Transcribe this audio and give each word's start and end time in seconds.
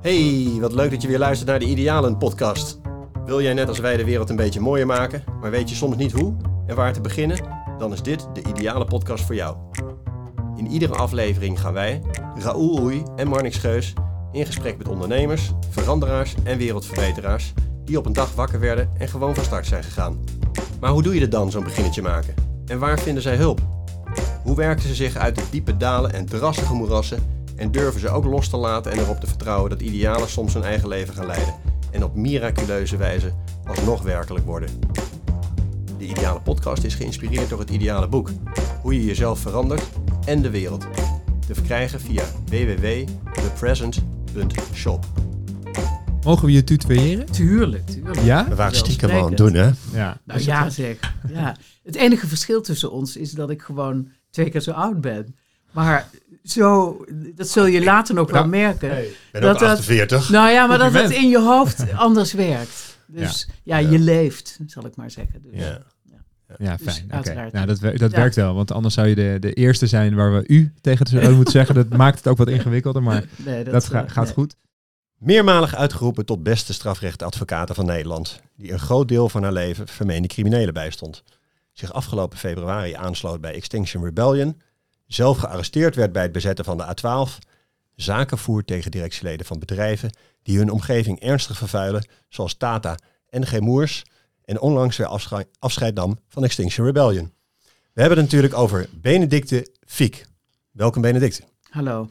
Hey, 0.00 0.56
wat 0.60 0.72
leuk 0.72 0.90
dat 0.90 1.02
je 1.02 1.08
weer 1.08 1.18
luistert 1.18 1.48
naar 1.48 1.58
de 1.58 1.64
Idealen 1.64 2.16
podcast. 2.16 2.80
Wil 3.24 3.42
jij 3.42 3.54
net 3.54 3.68
als 3.68 3.78
wij 3.78 3.96
de 3.96 4.04
wereld 4.04 4.30
een 4.30 4.36
beetje 4.36 4.60
mooier 4.60 4.86
maken, 4.86 5.24
maar 5.40 5.50
weet 5.50 5.68
je 5.68 5.74
soms 5.74 5.96
niet 5.96 6.12
hoe 6.12 6.36
en 6.66 6.76
waar 6.76 6.92
te 6.92 7.00
beginnen? 7.00 7.38
Dan 7.78 7.92
is 7.92 8.02
dit 8.02 8.28
de 8.34 8.42
ideale 8.48 8.84
podcast 8.84 9.24
voor 9.24 9.34
jou. 9.34 9.56
In 10.56 10.66
iedere 10.66 10.94
aflevering 10.94 11.60
gaan 11.60 11.72
wij, 11.72 12.02
Raoul 12.34 12.80
Oei 12.80 13.02
en 13.16 13.28
Marnix 13.28 13.56
Geus, 13.56 13.92
in 14.32 14.46
gesprek 14.46 14.78
met 14.78 14.88
ondernemers, 14.88 15.50
veranderaars 15.70 16.34
en 16.44 16.58
wereldverbeteraars 16.58 17.52
die 17.84 17.98
op 17.98 18.06
een 18.06 18.12
dag 18.12 18.34
wakker 18.34 18.60
werden 18.60 18.90
en 18.98 19.08
gewoon 19.08 19.34
van 19.34 19.44
start 19.44 19.66
zijn 19.66 19.84
gegaan. 19.84 20.18
Maar 20.80 20.90
hoe 20.90 21.02
doe 21.02 21.14
je 21.14 21.20
het 21.20 21.30
dan, 21.30 21.50
zo'n 21.50 21.64
beginnetje 21.64 22.02
maken? 22.02 22.34
En 22.66 22.78
waar 22.78 22.98
vinden 22.98 23.22
zij 23.22 23.36
hulp? 23.36 23.60
Hoe 24.42 24.56
werken 24.56 24.88
ze 24.88 24.94
zich 24.94 25.16
uit 25.16 25.34
de 25.34 25.42
diepe 25.50 25.76
dalen 25.76 26.12
en 26.12 26.26
drassige 26.26 26.74
moerassen 26.74 27.37
en 27.58 27.70
durven 27.70 28.00
ze 28.00 28.08
ook 28.08 28.24
los 28.24 28.48
te 28.48 28.56
laten 28.56 28.92
en 28.92 28.98
erop 28.98 29.20
te 29.20 29.26
vertrouwen 29.26 29.70
dat 29.70 29.80
idealen 29.80 30.28
soms 30.28 30.54
hun 30.54 30.62
eigen 30.62 30.88
leven 30.88 31.14
gaan 31.14 31.26
leiden 31.26 31.54
en 31.90 32.04
op 32.04 32.14
miraculeuze 32.14 32.96
wijze 32.96 33.32
alsnog 33.64 34.02
werkelijk 34.02 34.44
worden. 34.44 34.68
De 35.98 36.04
Ideale 36.04 36.40
Podcast 36.40 36.84
is 36.84 36.94
geïnspireerd 36.94 37.48
door 37.48 37.58
het 37.58 37.70
Ideale 37.70 38.08
Boek, 38.08 38.30
hoe 38.82 38.94
je 38.94 39.04
jezelf 39.04 39.38
verandert 39.38 39.88
en 40.26 40.42
de 40.42 40.50
wereld. 40.50 40.86
Te 41.46 41.54
verkrijgen 41.54 42.00
via 42.00 42.24
www.thepresent.shop. 42.44 45.04
Mogen 46.24 46.46
we 46.46 46.52
je 46.52 46.64
tutoyeren? 46.64 47.26
Tuurlijk, 47.26 47.86
tuurlijk. 47.86 48.20
Ja? 48.20 48.48
We 48.48 48.54
waren 48.54 48.76
stiekem 48.76 49.08
Wel 49.08 49.22
aan 49.22 49.28
het 49.28 49.36
doen, 49.36 49.54
hè? 49.54 49.70
Ja. 49.92 50.20
Nou 50.24 50.40
ja, 50.40 50.70
zeg. 50.70 51.14
Ja. 51.28 51.56
Het 51.82 51.94
enige 51.94 52.26
verschil 52.26 52.60
tussen 52.60 52.92
ons 52.92 53.16
is 53.16 53.32
dat 53.32 53.50
ik 53.50 53.62
gewoon 53.62 54.08
twee 54.30 54.50
keer 54.50 54.60
zo 54.60 54.70
oud 54.70 55.00
ben. 55.00 55.36
Maar 55.72 56.08
zo, 56.50 57.04
dat 57.34 57.48
zul 57.48 57.66
je 57.66 57.84
later 57.84 58.14
nog 58.14 58.30
wel 58.30 58.46
merken. 58.46 58.88
Ben 59.32 59.40
Dat 59.42 59.54
ook 59.54 59.58
dat- 59.58 59.68
48. 59.68 60.28
Nou 60.28 60.50
ja, 60.50 60.66
maar 60.66 60.78
dat 60.78 60.92
het 60.92 61.10
in 61.10 61.28
je 61.28 61.38
hoofd 61.40 61.92
anders 61.94 62.32
werkt. 62.32 62.98
Dus 63.06 63.48
ja, 63.62 63.76
Ja. 63.76 63.90
je 63.90 63.98
leeft, 63.98 64.58
zal 64.66 64.86
ik 64.86 64.96
maar 64.96 65.10
zeggen. 65.10 65.42
Dus, 65.42 65.60
Ja. 65.60 65.78
Ja, 66.58 66.76
Dus 66.76 66.92
fijn. 66.92 67.04
Oké. 67.04 67.14
uiteraard. 67.14 67.52
Nou, 67.52 67.66
dat, 67.66 67.80
dat 67.80 68.10
Ja. 68.10 68.16
werkt 68.16 68.34
wel, 68.34 68.54
want 68.54 68.72
anders 68.72 68.94
zou 68.94 69.06
je 69.08 69.14
de, 69.14 69.36
de 69.40 69.52
eerste 69.52 69.86
zijn 69.86 70.14
waar 70.14 70.32
we 70.32 70.44
u 70.46 70.72
tegen 70.80 71.34
moeten 71.36 71.52
zeggen. 71.52 71.74
Dat 71.74 71.88
maakt 71.88 72.16
het 72.18 72.28
ook 72.28 72.36
wat 72.36 72.48
ingewikkelder, 72.48 73.02
maar 73.02 73.24
nee, 73.36 73.64
dat, 73.64 73.84
ga- 73.84 74.04
eh, 74.04 74.10
gaat 74.10 74.24
nee. 74.24 74.32
goed. 74.34 74.54
Meermalig 75.18 75.74
uitgeroepen 75.74 76.24
tot 76.26 76.42
beste 76.42 76.72
strafrechtadvocaten 76.72 77.74
van 77.74 77.86
Nederland, 77.86 78.40
die 78.56 78.72
een 78.72 78.78
groot 78.78 79.08
deel 79.08 79.28
van 79.28 79.42
haar 79.42 79.52
leven 79.52 79.88
vermeende 79.88 80.28
criminelen 80.28 80.74
bijstond. 80.74 81.22
Zich 81.72 81.92
afgelopen 81.92 82.38
februari 82.38 82.92
aansloot 82.94 83.40
bij 83.40 83.54
Extinction 83.54 84.04
Rebellion, 84.04 84.60
zelf 85.08 85.38
gearresteerd 85.38 85.94
werd 85.94 86.12
bij 86.12 86.22
het 86.22 86.32
bezetten 86.32 86.64
van 86.64 86.76
de 86.76 86.84
A12, 86.96 87.38
zaken 87.94 88.38
voert 88.38 88.66
tegen 88.66 88.90
directieleden 88.90 89.46
van 89.46 89.58
bedrijven 89.58 90.10
die 90.42 90.58
hun 90.58 90.70
omgeving 90.70 91.20
ernstig 91.20 91.56
vervuilen, 91.56 92.08
zoals 92.28 92.54
Tata 92.54 92.98
en 93.28 93.46
G. 93.46 93.60
Moers, 93.60 94.02
en 94.44 94.60
onlangs 94.60 94.96
weer 94.96 95.06
afsche- 95.06 95.48
afscheid 95.58 95.94
nam 95.94 96.18
van 96.28 96.44
Extinction 96.44 96.86
Rebellion. 96.86 97.32
We 97.92 98.00
hebben 98.00 98.18
het 98.18 98.26
natuurlijk 98.26 98.54
over 98.54 98.88
Benedicte 98.92 99.74
Fiek. 99.86 100.26
Welkom 100.70 101.02
Benedicte. 101.02 101.42
Hallo. 101.70 102.10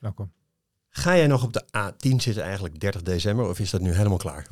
Welkom. 0.00 0.32
Ga 0.88 1.16
jij 1.16 1.26
nog 1.26 1.42
op 1.44 1.52
de 1.52 1.64
A10 1.76 2.16
zitten 2.16 2.42
eigenlijk 2.42 2.80
30 2.80 3.02
december 3.02 3.48
of 3.48 3.58
is 3.58 3.70
dat 3.70 3.80
nu 3.80 3.92
helemaal 3.92 4.18
klaar? 4.18 4.46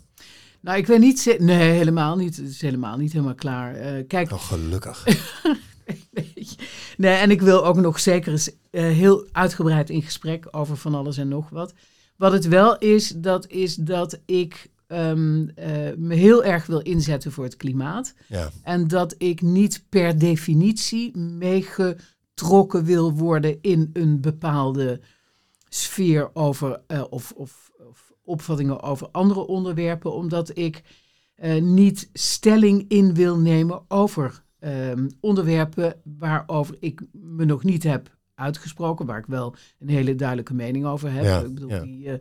Nou, 0.60 0.78
ik 0.78 0.86
weet 0.86 0.98
niet... 1.00 1.36
Nee, 1.38 1.70
helemaal 1.72 2.16
niet. 2.16 2.36
Het 2.36 2.48
is 2.48 2.60
helemaal 2.60 2.96
niet 2.96 3.12
helemaal 3.12 3.34
klaar. 3.34 3.74
Eh, 3.74 4.06
kijk, 4.08 4.30
Oh, 4.32 4.40
gelukkig. 4.40 5.04
Nee, 6.96 7.14
en 7.14 7.30
ik 7.30 7.40
wil 7.40 7.64
ook 7.64 7.76
nog 7.76 8.00
zeker 8.00 8.32
eens 8.32 8.50
eh, 8.70 8.82
heel 8.82 9.26
uitgebreid 9.32 9.90
in 9.90 10.02
gesprek 10.02 10.48
over 10.50 10.76
van 10.76 10.94
alles 10.94 11.16
en 11.16 11.28
nog 11.28 11.48
wat. 11.48 11.74
Wat 12.16 12.32
het 12.32 12.48
wel 12.48 12.78
is, 12.78 13.08
dat 13.08 13.46
is 13.46 13.74
dat 13.74 14.20
ik 14.26 14.70
ehm, 14.86 15.48
eh, 15.48 15.68
me 15.96 16.14
heel 16.14 16.44
erg 16.44 16.66
wil 16.66 16.80
inzetten 16.80 17.32
voor 17.32 17.44
het 17.44 17.56
klimaat. 17.56 18.14
Ja. 18.28 18.50
En 18.62 18.88
dat 18.88 19.14
ik 19.18 19.42
niet 19.42 19.84
per 19.88 20.18
definitie 20.18 21.16
meegetrokken 21.16 22.84
wil 22.84 23.12
worden 23.12 23.58
in 23.60 23.90
een 23.92 24.20
bepaalde 24.20 25.00
sfeer 25.68 26.30
over 26.32 26.80
eh, 26.86 27.04
of, 27.10 27.32
of, 27.36 27.70
of 27.88 28.12
opvattingen 28.24 28.82
over 28.82 29.08
andere 29.12 29.46
onderwerpen, 29.46 30.12
omdat 30.12 30.58
ik 30.58 30.82
niet 31.60 32.10
stelling 32.12 32.84
in 32.88 33.14
wil 33.14 33.38
nemen 33.38 33.84
over 33.88 34.44
ehm, 34.66 35.08
onderwerpen 35.20 36.00
waarover 36.18 36.76
ik 36.80 37.02
me 37.12 37.44
nog 37.44 37.64
niet 37.64 37.82
heb 37.82 38.16
uitgesproken, 38.34 39.06
waar 39.06 39.18
ik 39.18 39.26
wel 39.26 39.54
een 39.78 39.88
hele 39.88 40.14
duidelijke 40.14 40.54
mening 40.54 40.86
over 40.86 41.12
heb. 41.12 41.24
Ja, 41.24 41.40
ik 41.40 41.54
bedoel, 41.54 41.70
ja. 41.70 41.80
die, 41.80 42.10
eh, 42.10 42.18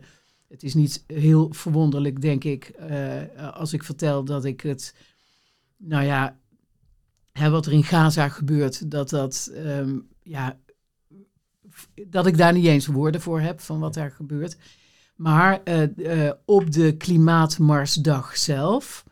het 0.48 0.62
is 0.62 0.74
niet 0.74 1.04
heel 1.06 1.52
verwonderlijk, 1.52 2.20
denk 2.20 2.44
ik, 2.44 2.64
eh, 2.64 3.52
als 3.52 3.72
ik 3.72 3.84
vertel 3.84 4.24
dat 4.24 4.44
ik 4.44 4.60
het, 4.60 4.94
nou 5.76 6.04
ja, 6.04 6.38
hè, 7.32 7.50
wat 7.50 7.66
er 7.66 7.72
in 7.72 7.84
Gaza 7.84 8.28
gebeurt, 8.28 8.90
dat 8.90 9.10
dat, 9.10 9.50
ehm, 9.54 9.98
ja, 10.22 10.58
dat 12.06 12.26
ik 12.26 12.36
daar 12.36 12.52
niet 12.52 12.66
eens 12.66 12.86
woorden 12.86 13.20
voor 13.20 13.40
heb 13.40 13.60
van 13.60 13.78
wat 13.78 13.94
daar 13.94 14.10
gebeurt. 14.10 14.56
Maar 15.16 15.62
eh, 15.62 16.30
op 16.44 16.72
de 16.72 16.96
Klimaatmarsdag 16.96 18.36
zelf 18.36 19.04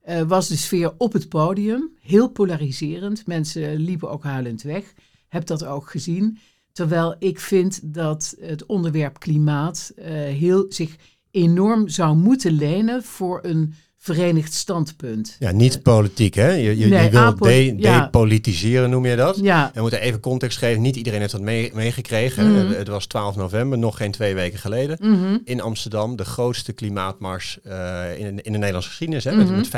eh, 0.00 0.22
was 0.22 0.48
de 0.48 0.56
sfeer 0.56 0.94
op 0.98 1.12
het 1.12 1.28
podium 1.28 1.96
heel 2.00 2.28
polariserend. 2.28 3.26
Mensen 3.26 3.76
liepen 3.76 4.10
ook 4.10 4.22
huilend 4.22 4.62
weg. 4.62 4.94
Heb 5.28 5.46
dat 5.46 5.64
ook 5.64 5.90
gezien. 5.90 6.38
Terwijl 6.72 7.16
ik 7.18 7.40
vind 7.40 7.94
dat 7.94 8.36
het 8.40 8.66
onderwerp 8.66 9.18
klimaat 9.18 9.92
eh, 9.96 10.12
heel, 10.12 10.66
zich 10.68 10.96
enorm 11.30 11.88
zou 11.88 12.16
moeten 12.16 12.52
lenen 12.52 13.02
voor 13.02 13.38
een 13.42 13.74
verenigd 14.02 14.52
standpunt. 14.54 15.36
Ja, 15.38 15.50
niet 15.50 15.82
politiek, 15.82 16.34
hè? 16.34 16.48
Je, 16.50 16.78
je, 16.78 16.86
Nee, 16.86 17.04
je 17.04 17.10
wil 17.10 17.34
de, 17.36 17.74
ja. 17.78 18.00
depolitiseren, 18.00 18.90
noem 18.90 19.06
je 19.06 19.16
dat? 19.16 19.38
Ja, 19.42 19.70
We 19.74 19.80
moeten 19.80 20.00
even 20.00 20.20
context 20.20 20.58
geven. 20.58 20.82
Niet 20.82 20.96
iedereen 20.96 21.20
heeft 21.20 21.32
dat 21.32 21.40
mee- 21.40 21.70
meegekregen. 21.74 22.50
Mhm. 22.52 22.66
Het, 22.68 22.76
het 22.76 22.88
was 22.88 23.06
12 23.06 23.36
november, 23.36 23.78
nog 23.78 23.96
geen 23.96 24.10
twee 24.10 24.34
weken 24.34 24.58
geleden. 24.58 24.96
mhm. 25.00 25.36
In 25.44 25.60
Amsterdam, 25.60 26.16
de 26.16 26.24
grootste 26.24 26.72
klimaatmars 26.72 27.58
eh, 27.64 28.18
in, 28.18 28.26
in 28.42 28.52
de 28.52 28.58
Nederlandse 28.58 28.88
geschiedenis. 28.88 29.24
Hè? 29.24 29.32
met- 29.34 29.46
Mhm. 29.46 29.56
Met 29.56 29.68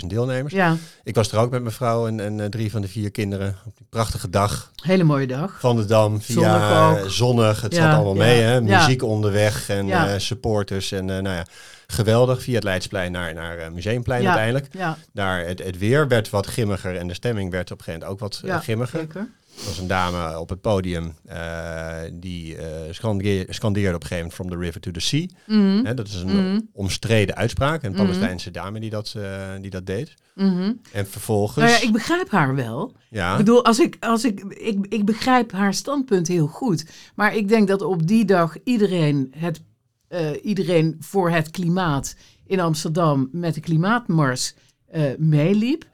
85.000 0.00 0.06
deelnemers. 0.10 0.52
ja, 0.54 0.76
Ik 1.04 1.14
was 1.14 1.32
er 1.32 1.38
ook 1.38 1.50
met 1.50 1.62
mijn 1.62 1.74
vrouw 1.74 2.06
en, 2.06 2.20
en 2.20 2.40
eh, 2.40 2.46
drie 2.46 2.70
van 2.70 2.80
de 2.80 2.88
vier 2.88 3.10
kinderen. 3.10 3.56
Op 3.66 3.76
die 3.76 3.86
prachtige 3.90 4.30
dag 4.30 4.70
hele 4.82 5.04
mooie 5.04 5.26
dag. 5.26 5.56
van 5.60 5.76
de 5.76 5.84
Dam. 5.84 6.20
Via 6.22 7.08
Zonnig 7.08 7.56
eh. 7.56 7.62
Het 7.62 7.74
Ja, 7.74 7.82
zat 7.82 7.94
allemaal 7.94 8.14
mee. 8.14 8.40
Hè? 8.40 8.60
Muziek 8.60 9.02
onderweg 9.02 9.68
en 9.68 9.90
eh, 9.90 10.18
supporters. 10.18 10.92
En 10.92 11.10
eh, 11.10 11.22
nou 11.22 11.36
ja, 11.36 11.46
geweldig. 11.94 12.42
Via 12.42 12.54
het 12.54 12.64
Leidsplein 12.64 13.12
naar, 13.12 13.34
naar 13.34 13.58
eh, 13.58 13.70
Museumplein 13.70 14.22
Ja. 14.22 14.26
uiteindelijk. 14.28 14.66
Ja, 14.74 14.96
Daar 15.12 15.46
het, 15.46 15.62
het 15.64 15.78
weer 15.78 16.08
werd 16.08 16.30
wat 16.30 16.46
grimmiger 16.46 16.96
en 16.96 17.06
de 17.08 17.14
stemming 17.14 17.50
werd 17.50 17.70
op 17.70 17.78
een 17.78 17.84
gegeven 17.84 18.06
moment 18.08 18.22
ook 18.22 18.28
wat 18.30 18.40
eh, 18.44 18.50
ja 18.50 18.60
grimmiger. 18.60 18.98
zeker. 19.00 19.28
Er 19.58 19.64
was 19.66 19.78
een 19.78 19.86
dame 19.86 20.38
op 20.38 20.48
het 20.48 20.60
podium 20.60 21.14
eh, 21.26 21.92
die 22.12 22.56
eh, 22.56 22.66
scandeer- 22.90 23.46
scandeerde 23.48 23.94
op 23.94 24.02
een 24.02 24.08
gegeven 24.08 24.16
moment 24.16 24.34
from 24.34 24.50
the 24.50 24.56
river 24.66 24.80
to 24.80 24.90
the 24.90 25.00
sea. 25.00 25.26
Mhm. 25.46 25.84
Hè, 25.84 25.94
dat 25.94 26.06
is 26.08 26.14
een 26.14 26.26
Mhm. 26.50 26.60
omstreden 26.72 27.36
uitspraak. 27.36 27.82
Een 27.82 27.90
Mhm. 27.92 28.00
Palestijnse 28.02 28.50
dame 28.50 28.80
die 28.80 28.90
dat, 28.90 29.14
eh, 29.16 29.22
die 29.60 29.70
dat 29.70 29.86
deed. 29.86 30.14
Mhm. 30.34 30.72
En 30.92 31.06
vervolgens... 31.06 31.56
Nou 31.56 31.70
ja, 31.70 31.80
ik 31.86 31.92
begrijp 31.92 32.30
haar 32.30 32.54
wel. 32.54 32.92
ja, 33.10 33.30
Ik 33.32 33.36
bedoel, 33.36 33.64
als 33.64 33.78
ik, 33.80 33.96
als 34.00 34.24
ik, 34.24 34.40
ik, 34.48 34.86
ik 34.88 35.04
begrijp 35.04 35.52
haar 35.52 35.74
standpunt 35.74 36.28
heel 36.28 36.46
goed. 36.46 36.84
Maar 37.14 37.36
ik 37.36 37.48
denk 37.48 37.68
dat 37.68 37.82
op 37.82 38.06
die 38.06 38.24
dag 38.24 38.56
iedereen, 38.64 39.32
het, 39.36 39.60
eh, 40.08 40.30
iedereen 40.42 40.96
voor 40.98 41.30
het 41.30 41.50
klimaat 41.50 42.16
in 42.46 42.60
Amsterdam 42.60 43.28
met 43.32 43.54
de 43.54 43.60
klimaatmars 43.60 44.54
eh, 44.86 45.02
meeliep. 45.18 45.88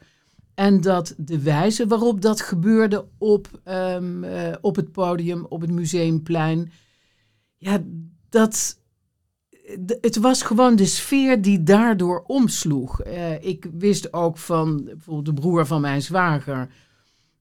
En 0.54 0.80
dat 0.80 1.14
de 1.16 1.40
wijze 1.40 1.86
waarop 1.86 2.20
dat 2.20 2.40
gebeurde 2.40 3.06
op, 3.18 3.60
ehm, 3.64 4.24
eh, 4.24 4.54
op 4.60 4.76
het 4.76 4.92
podium, 4.92 5.46
op 5.48 5.60
het 5.60 5.70
museumplein. 5.70 6.72
Ja, 7.56 7.82
dat. 8.28 8.78
Het 10.00 10.16
was 10.16 10.42
gewoon 10.42 10.76
de 10.76 10.86
sfeer 10.86 11.42
die 11.42 11.62
daardoor 11.62 12.24
omsloeg. 12.26 13.02
Ik 13.40 13.66
wist 13.72 14.12
ook 14.12 14.38
van 14.38 14.84
bijvoorbeeld 14.84 15.26
de 15.26 15.40
broer 15.40 15.66
van 15.66 15.80
mijn 15.80 16.02
zwager. 16.02 16.68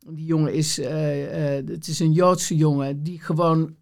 Die 0.08 0.26
jongen 0.26 0.54
is, 0.54 0.78
het 1.66 1.88
is 1.88 2.00
een 2.00 2.12
Joodse 2.12 2.56
jongen 2.56 3.04
die 3.04 3.22
gewoon 3.22 3.76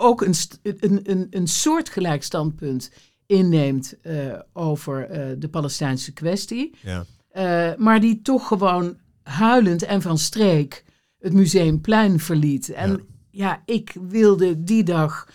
ook 0.00 0.22
een, 0.22 0.34
een, 0.62 1.00
een, 1.02 1.26
een 1.30 1.46
soortgelijk 1.48 2.22
standpunt 2.22 2.90
inneemt 3.26 3.94
eh, 4.02 4.14
over 4.52 5.04
eh, 5.04 5.26
de 5.38 5.48
Palestijnse 5.48 6.12
kwestie. 6.12 6.74
ja. 6.82 7.04
Eh, 7.30 7.76
maar 7.78 8.00
die 8.00 8.22
toch 8.22 8.46
gewoon 8.46 8.96
huilend 9.22 9.82
en 9.82 10.02
van 10.02 10.18
streek 10.18 10.84
het 11.18 11.32
museumplein 11.32 12.20
verliet. 12.20 12.68
En 12.68 12.90
Ja. 12.90 12.98
ja, 13.30 13.62
ik 13.74 13.96
wilde 14.08 14.62
die 14.64 14.82
dag 14.84 15.28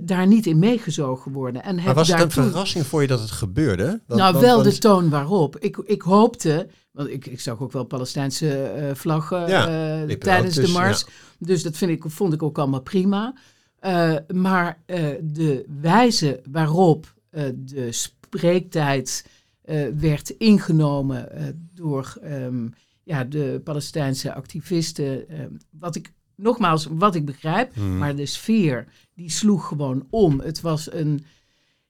daar 0.00 0.26
niet 0.26 0.46
in 0.46 0.58
meegezogen 0.58 1.32
worden. 1.32 1.62
En 1.62 1.74
Maar 1.74 1.94
was 1.94 2.08
het 2.08 2.20
een 2.20 2.30
verrassing 2.30 2.86
voor 2.86 3.00
je 3.02 3.06
dat 3.08 3.20
het 3.20 3.30
gebeurde? 3.30 4.00
Nou, 4.06 4.40
wel 4.40 4.62
want- 4.62 4.70
de 4.72 4.78
toon 4.78 5.08
waarop. 5.10 5.58
Ik, 5.58 5.76
ik 5.76 6.02
hoopte, 6.02 6.68
want 6.92 7.08
ik, 7.08 7.26
ik 7.26 7.40
zag 7.40 7.60
ook 7.60 7.72
wel 7.72 7.84
Palestijnse 7.84 8.90
vlaggen 8.94 9.48
Ja, 9.48 9.64
tijdens 10.18 10.54
de 10.54 10.68
mars. 10.68 11.04
Dus 11.38 11.62
dat 11.62 11.76
vind 11.76 11.90
ik, 11.90 12.02
vond 12.06 12.32
ik 12.32 12.42
ook 12.42 12.58
allemaal 12.58 12.80
prima. 12.82 13.34
Eh, 13.82 14.16
maar 14.34 14.82
eh, 14.86 15.06
de 15.22 15.64
wijze 15.80 16.40
waarop 16.50 17.14
eh, 17.30 17.44
de 17.54 17.92
spreektijd 17.92 19.26
werd 19.98 20.30
ingenomen 20.30 21.28
door 21.74 22.18
ehm, 22.22 22.68
ja, 23.02 23.24
de 23.24 23.60
Palestijnse 23.64 24.34
activisten, 24.34 25.28
ehm, 25.28 25.50
wat 25.70 25.94
ik 25.96 26.12
nogmaals, 26.36 26.86
wat 26.90 27.14
ik 27.14 27.24
begrijp, 27.24 27.76
Mhm. 27.76 27.98
maar 27.98 28.16
de 28.16 28.26
sfeer 28.26 28.86
die 29.14 29.30
sloeg 29.30 29.68
gewoon 29.68 30.06
om. 30.10 30.40
Het 30.40 30.60
was 30.60 30.92
een, 30.92 31.24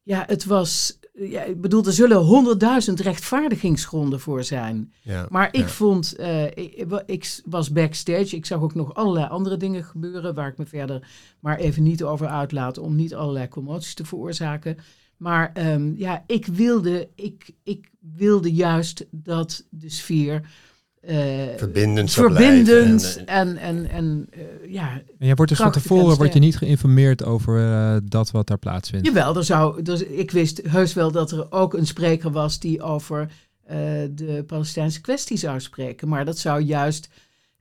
ja, 0.03 0.25
het 0.27 0.44
was, 0.44 0.99
ja, 1.12 1.43
ik 1.43 1.61
bedoel, 1.61 1.85
er 1.85 1.93
zullen 1.93 2.17
honderdduizend 2.17 3.00
rechtvaardigingsgronden 3.00 4.20
voor 4.20 4.44
zijn. 4.44 4.93
ja. 5.00 5.26
Maar 5.31 5.49
ik 5.53 5.61
ja. 5.61 5.69
vond, 5.69 6.17
eh, 6.17 6.44
ik, 6.44 7.03
ik 7.06 7.41
was 7.44 7.70
backstage. 7.70 8.37
Ik 8.37 8.47
zag 8.47 8.61
ook 8.61 8.75
nog 8.75 8.94
allerlei 8.94 9.26
andere 9.29 9.56
dingen 9.56 9.85
gebeuren 9.85 10.35
waar 10.35 10.49
ik 10.49 10.59
me 10.59 10.67
verder 10.67 11.03
maar 11.43 11.59
even 11.59 11.82
niet 11.82 12.03
over 12.03 12.26
uitlaat 12.26 12.79
om 12.79 12.94
niet 12.94 13.14
allerlei 13.14 13.49
commoties 13.49 13.94
te 13.94 14.05
veroorzaken. 14.05 14.76
Maar 15.17 15.50
ehm, 15.55 15.93
ja, 15.97 16.25
ik 16.26 16.47
wilde, 16.47 17.09
ik, 17.15 17.50
ik 17.62 17.91
wilde 18.00 18.53
juist 18.53 19.06
dat 19.11 19.67
de 19.70 19.88
sfeer 19.88 20.50
eh, 21.03 21.17
verbindend 21.57 22.11
zou 22.11 22.27
verbindend 22.33 23.01
blijven 23.01 23.27
en- 23.27 23.57
en, 23.57 23.57
en, 23.57 23.91
en 23.91 24.27
eh, 24.31 24.73
ja, 24.73 24.91
En 25.19 25.27
jij 25.27 25.35
wordt 25.35 25.51
dus 25.51 25.61
van 25.61 25.73
tevoren 25.73 26.11
en 26.11 26.17
word 26.17 26.33
je 26.33 26.39
niet 26.39 26.57
geïnformeerd 26.57 27.25
over 27.25 27.73
eh, 27.73 27.97
dat 28.05 28.31
wat 28.31 28.47
daar 28.47 28.59
plaatsvindt. 28.59 29.07
Jawel, 29.07 29.37
er 29.37 29.45
zou, 29.45 29.83
er, 29.85 30.11
ik 30.11 30.31
wist 30.31 30.61
heus 30.69 30.93
wel 30.95 31.11
dat 31.13 31.31
er 31.31 31.47
ook 31.53 31.75
een 31.75 31.87
spreker 31.87 32.31
was 32.31 32.59
die 32.59 32.83
over 32.83 33.31
eh, 33.65 33.77
de 34.11 34.45
Palestijnse 34.47 35.01
kwestie 35.01 35.37
zou 35.37 35.61
spreken. 35.61 36.09
Maar 36.09 36.25
dat 36.25 36.39
zou 36.39 36.61
juist, 36.61 37.09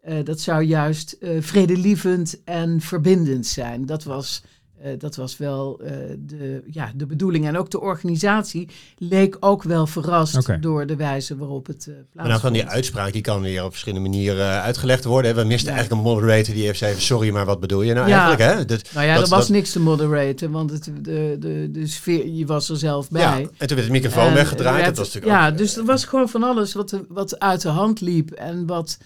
eh, 0.01 0.15
dat 0.23 0.39
zou 0.39 0.63
juist 0.63 1.11
eh, 1.11 1.29
vredelievend 1.39 2.41
en 2.43 2.81
verbindend 2.81 3.45
zijn. 3.47 3.85
Dat 3.85 4.03
was, 4.03 4.43
eh, 4.83 4.91
dat 4.99 5.15
was 5.15 5.37
wel 5.37 5.79
eh, 5.83 5.91
de, 6.19 6.63
ja, 6.71 6.91
de 6.95 7.05
bedoeling. 7.05 7.45
En 7.47 7.57
ook 7.57 7.69
de 7.69 7.79
organisatie 7.81 8.69
leek 8.97 9.37
ook 9.39 9.63
wel 9.63 9.87
verrast 9.87 10.61
door 10.61 10.85
de 10.85 10.95
wijze 10.95 11.37
waarop 11.37 11.67
het 11.67 11.87
eh 11.87 11.93
Maar 11.93 12.03
plaatsvond. 12.11 12.27
nou 12.27 12.41
kan 12.41 12.53
die 12.53 12.65
uitspraak 12.75 13.13
die 13.13 13.21
kan 13.21 13.41
weer 13.41 13.63
op 13.63 13.71
verschillende 13.71 14.09
manieren 14.09 14.45
eh, 14.45 14.61
uitgelegd 14.63 15.03
worden. 15.03 15.35
We 15.35 15.43
misten 15.43 15.69
Ja. 15.71 15.75
eigenlijk 15.77 16.01
een 16.07 16.11
moderator 16.13 16.53
die 16.53 16.65
heeft 16.65 16.77
zei, 16.77 16.99
sorry, 16.99 17.29
maar 17.29 17.45
wat 17.45 17.59
bedoel 17.59 17.81
je 17.81 17.93
nou 17.93 18.07
Ja. 18.09 18.25
eigenlijk? 18.27 18.57
Hè? 18.59 18.65
Dat, 18.65 18.93
nou 18.93 19.05
ja, 19.05 19.13
dat- 19.13 19.23
er 19.23 19.29
was 19.29 19.39
dat- 19.39 19.49
niks 19.55 19.71
te 19.71 19.79
moderaten, 19.79 20.51
want 20.51 20.71
het, 20.71 20.83
de, 21.01 21.35
de, 21.39 21.69
de 21.71 21.87
sfeer, 21.87 22.27
je 22.27 22.45
was 22.45 22.69
er 22.69 22.77
zelf 22.77 23.09
bij. 23.09 23.21
ja, 23.21 23.37
en 23.37 23.67
toen 23.67 23.75
werd 23.77 23.85
de 23.85 23.91
microfoon 23.91 24.27
En 24.27 24.33
weggedraaid. 24.33 24.75
werd- 24.75 24.85
dat 24.87 24.97
was 24.97 25.13
natuurlijk 25.13 25.41
ja, 25.41 25.49
ook, 25.49 25.57
dus 25.57 25.77
er 25.77 25.85
was 25.85 26.05
gewoon 26.05 26.29
van 26.29 26.43
alles 26.43 26.73
wat, 26.73 26.99
wat 27.09 27.39
uit 27.39 27.61
de 27.61 27.69
hand 27.69 28.01
liep. 28.01 28.31
En 28.31 28.65
wat, 28.65 28.97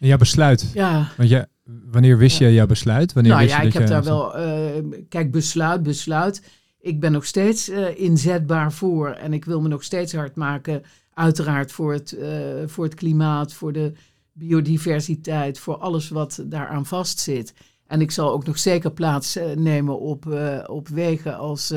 En 0.00 0.06
jouw 0.08 0.18
besluit. 0.18 0.70
ja... 0.74 1.08
Want 1.16 1.28
je, 1.28 1.48
wanneer 1.90 2.18
wist 2.18 2.38
je 2.38 2.52
jouw 2.52 2.66
besluit? 2.66 3.12
Wanneer 3.12 3.32
nou 3.32 3.44
wist 3.44 3.54
ja, 3.54 3.62
je 3.62 3.68
ik 3.68 3.72
heb 3.72 3.82
je, 3.82 3.88
daar 3.88 4.04
wel... 4.04 4.36
eh, 4.36 5.00
kijk, 5.08 5.30
besluit, 5.30 5.82
besluit. 5.82 6.42
Ik 6.80 7.00
ben 7.00 7.12
nog 7.12 7.26
steeds 7.26 7.68
eh, 7.68 7.98
inzetbaar 8.00 8.72
voor. 8.72 9.10
En 9.10 9.32
ik 9.32 9.44
wil 9.44 9.60
me 9.60 9.68
nog 9.68 9.82
steeds 9.84 10.12
hard 10.12 10.36
maken. 10.36 10.82
Uiteraard 11.14 11.72
voor 11.72 11.92
het, 11.92 12.12
eh, 12.12 12.30
voor 12.66 12.84
het 12.84 12.94
klimaat, 12.94 13.52
voor 13.52 13.72
de 13.72 13.92
biodiversiteit. 14.32 15.58
Voor 15.58 15.76
alles 15.76 16.08
wat 16.08 16.44
daaraan 16.46 16.86
vastzit. 16.86 17.54
En 17.86 18.00
ik 18.00 18.10
zal 18.10 18.32
ook 18.32 18.46
nog 18.46 18.58
zeker 18.58 18.92
plaats 18.92 19.38
nemen 19.54 20.00
op, 20.00 20.26
op 20.66 20.88
wegen 20.88 21.36
als 21.36 21.74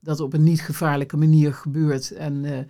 dat 0.00 0.20
op 0.20 0.32
een 0.32 0.42
niet 0.42 0.62
gevaarlijke 0.62 1.16
manier 1.16 1.54
gebeurt. 1.54 2.10
En 2.10 2.66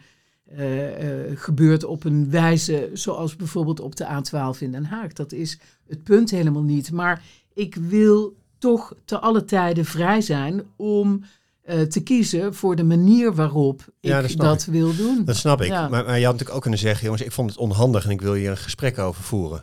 eh, 0.57 1.31
eh, 1.31 1.39
gebeurt 1.39 1.85
op 1.85 2.05
een 2.05 2.31
wijze 2.31 2.91
zoals 2.93 3.37
bijvoorbeeld 3.37 3.81
op 3.81 3.97
de 3.97 4.05
A12 4.05 4.59
in 4.59 4.73
Den 4.73 4.85
Haag. 4.85 5.13
Dat 5.13 5.33
is 5.33 5.59
het 5.89 6.03
punt 6.03 6.31
helemaal 6.31 6.63
niet. 6.63 6.93
Maar 6.93 7.23
ik 7.55 7.75
wil 7.75 8.37
toch 8.59 8.95
te 9.05 9.19
alle 9.19 9.45
tijden 9.45 9.85
vrij 9.85 10.21
zijn 10.21 10.63
om 10.77 11.25
eh, 11.63 11.81
te 11.81 12.03
kiezen 12.03 12.55
voor 12.55 12.77
de 12.77 12.85
manier 12.85 13.35
waarop 13.35 13.81
ik 13.81 14.11
Ja, 14.11 14.21
dat, 14.21 14.23
dat 14.23 14.31
snap 14.31 14.75
ik. 14.75 14.81
wil 14.81 14.97
doen. 14.97 15.25
Dat 15.25 15.37
snap 15.37 15.61
ik. 15.61 15.69
Ja. 15.69 15.89
Maar, 15.89 16.05
maar 16.05 16.19
je 16.19 16.25
had 16.25 16.33
natuurlijk 16.33 16.55
ook 16.57 16.63
kunnen 16.63 16.81
zeggen, 16.81 17.05
jongens, 17.05 17.23
ik 17.23 17.33
vond 17.33 17.51
het 17.51 17.59
onhandig 17.59 18.05
en 18.05 18.11
ik 18.11 18.21
wil 18.21 18.35
hier 18.35 18.51
een 18.51 18.57
gesprek 18.57 18.99
over 18.99 19.23
voeren. 19.23 19.63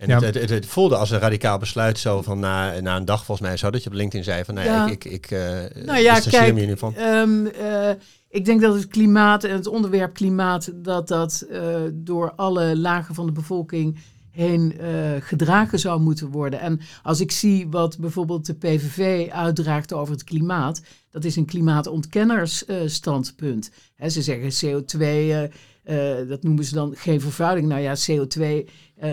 En 0.00 0.08
Ja. 0.08 0.20
het, 0.20 0.34
het, 0.34 0.50
het, 0.50 0.66
voelde 0.66 0.96
als 0.96 1.10
een 1.10 1.18
radicaal 1.18 1.58
besluit 1.58 1.98
zo 1.98 2.22
van 2.22 2.38
na, 2.38 2.80
na 2.80 2.96
een 2.96 3.04
dag 3.04 3.24
volgens 3.24 3.48
mij 3.48 3.56
zo 3.56 3.70
dat 3.70 3.82
je 3.82 3.88
op 3.90 3.94
LinkedIn 3.94 4.24
zei 4.24 4.44
van, 4.44 4.54
nou 4.54 4.66
ja, 4.66 4.74
Ja. 4.74 4.86
ik, 4.86 5.04
ik, 5.04 5.12
ik 5.12 5.30
eh 5.30 5.84
Nou 5.84 5.98
ja, 5.98 6.20
kijk, 6.20 6.54
me. 6.54 6.76
Ehm, 6.94 7.46
eh, 7.46 7.90
ik 8.28 8.44
denk 8.44 8.60
dat 8.60 8.74
het 8.74 8.86
klimaat 8.86 9.44
en 9.44 9.54
het 9.54 9.66
onderwerp 9.66 10.14
klimaat, 10.14 10.70
dat 10.74 11.08
dat 11.08 11.46
eh, 11.50 11.76
door 11.92 12.32
alle 12.36 12.76
lagen 12.76 13.14
van 13.14 13.26
de 13.26 13.32
bevolking 13.32 13.98
heen 14.30 14.74
gedragen 15.20 15.78
zou 15.78 16.00
moeten 16.00 16.28
worden. 16.28 16.60
En 16.60 16.80
als 17.02 17.20
ik 17.20 17.30
zie 17.30 17.68
wat 17.68 17.98
bijvoorbeeld 17.98 18.46
de 18.46 18.54
PVV 18.54 19.28
uitdraagt 19.30 19.92
over 19.92 20.14
het 20.14 20.24
klimaat, 20.24 20.80
dat 21.10 21.24
is 21.24 21.36
een 21.36 21.44
klimaatontkennersstandpunt. 21.44 23.70
Ze 24.08 24.22
zeggen 24.22 24.66
CO2, 24.66 24.98
eh, 25.90 26.28
dat 26.28 26.42
noemen 26.42 26.64
ze 26.64 26.74
dan 26.74 26.92
geen 26.96 27.20
vervuiling. 27.20 27.68
Nou 27.68 27.80
ja, 27.80 27.94
CO2, 28.06 28.40
eh, 28.96 29.10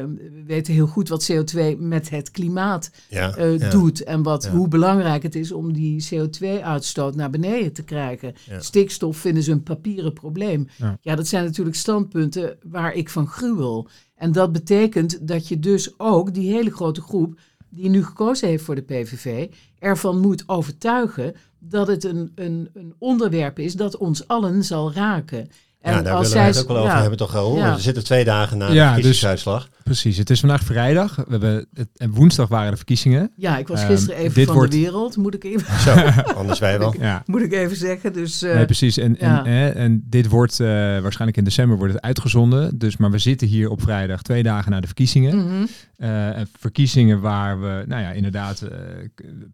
eh, 0.00 0.06
we 0.16 0.42
weten 0.46 0.74
heel 0.74 0.86
goed 0.86 1.08
wat 1.08 1.30
CO2 1.32 1.76
met 1.78 2.10
het 2.10 2.30
klimaat 2.30 2.90
Ja, 3.08 3.34
eh, 3.36 3.58
ja. 3.58 3.70
doet. 3.70 4.02
En 4.04 4.22
wat, 4.22 4.44
Ja. 4.44 4.50
hoe 4.50 4.68
belangrijk 4.68 5.22
het 5.22 5.34
is 5.34 5.52
om 5.52 5.72
die 5.72 6.06
CO2-uitstoot 6.10 7.14
naar 7.16 7.30
beneden 7.30 7.72
te 7.72 7.82
krijgen. 7.82 8.34
Ja. 8.46 8.60
Stikstof 8.60 9.16
vinden 9.16 9.42
ze 9.42 9.52
een 9.52 9.62
papieren 9.62 10.12
probleem. 10.12 10.68
Ja. 10.76 10.98
Ja. 11.00 11.14
dat 11.16 11.26
zijn 11.26 11.44
natuurlijk 11.44 11.76
standpunten 11.76 12.56
waar 12.62 12.94
ik 12.94 13.08
van 13.10 13.26
gruwel. 13.26 13.88
En 14.16 14.32
dat 14.32 14.52
betekent 14.52 15.28
dat 15.28 15.48
je 15.48 15.58
dus 15.58 15.98
ook 15.98 16.34
die 16.34 16.52
hele 16.52 16.70
grote 16.70 17.00
groep 17.00 17.38
die 17.70 17.88
nu 17.88 18.04
gekozen 18.04 18.48
heeft 18.48 18.64
voor 18.64 18.74
de 18.74 18.82
PVV, 18.82 19.46
ervan 19.78 20.20
moet 20.20 20.42
overtuigen 20.46 21.34
dat 21.58 21.86
het 21.86 22.04
een, 22.04 22.32
een, 22.34 22.68
een 22.74 22.94
onderwerp 22.98 23.58
is 23.58 23.74
dat 23.74 23.96
ons 23.96 24.26
allen 24.28 24.64
zal 24.64 24.92
raken. 24.92 25.48
En 25.80 25.92
ja, 25.94 26.02
daar 26.02 26.14
als 26.14 26.28
willen 26.28 26.42
we 26.44 26.50
het 26.50 26.60
ook 26.60 26.68
wel 26.68 26.76
over 26.76 26.90
ja, 26.94 27.00
hebben 27.00 27.18
toch. 27.18 27.56
Ja. 27.56 27.74
We 27.74 27.80
zitten 27.80 28.04
twee 28.04 28.24
dagen 28.24 28.58
na 28.58 28.66
de 28.66 28.72
Ja, 28.72 28.84
dus- 28.84 28.92
verkiezingsuitslag. 28.92 29.68
Precies, 29.82 30.16
het 30.16 30.30
is 30.30 30.40
vandaag 30.40 30.62
vrijdag. 30.62 31.16
We 31.16 31.24
hebben 31.28 31.66
het, 31.74 31.88
en 31.96 32.10
woensdag 32.10 32.48
waren 32.48 32.70
de 32.70 32.76
verkiezingen. 32.76 33.32
Ja, 33.36 33.58
ik 33.58 33.68
was 33.68 33.80
Ehm, 33.80 33.88
gisteren 33.90 34.16
even 34.16 34.34
dit 34.34 34.46
van 34.46 34.54
wordt- 34.54 34.72
de 34.72 34.78
wereld, 34.78 35.16
moet 35.16 35.34
ik 35.34 35.44
even, 35.44 35.80
Zo, 35.80 35.94
anders 36.34 36.58
wij 36.58 36.78
wel. 36.78 36.94
Ja, 37.00 37.22
moet 37.26 37.42
ik 37.42 37.52
even 37.52 37.76
zeggen. 37.76 38.12
Dus, 38.12 38.42
eh, 38.42 38.54
nee, 38.54 38.64
precies. 38.64 38.96
En, 38.98 39.16
ja. 39.18 39.44
en, 39.44 39.52
hè, 39.52 39.68
en 39.68 40.02
dit 40.06 40.28
wordt 40.28 40.60
eh, 40.60 40.66
waarschijnlijk 40.68 41.36
in 41.36 41.44
december 41.44 41.76
wordt 41.78 41.92
het 41.92 42.02
uitgezonden. 42.02 42.78
Dus, 42.78 42.96
maar 42.96 43.10
we 43.10 43.18
zitten 43.18 43.46
hier 43.48 43.68
op 43.70 43.82
vrijdag 43.82 44.22
twee 44.22 44.42
dagen 44.42 44.70
na 44.70 44.80
de 44.80 44.86
verkiezingen. 44.86 45.36
mhm. 45.36 45.66
Eh, 45.96 46.36
en 46.38 46.48
verkiezingen 46.58 47.20
waar 47.20 47.60
we, 47.60 47.84
nou 47.86 48.02
ja, 48.02 48.10
inderdaad, 48.10 48.60
eh, 48.60 48.78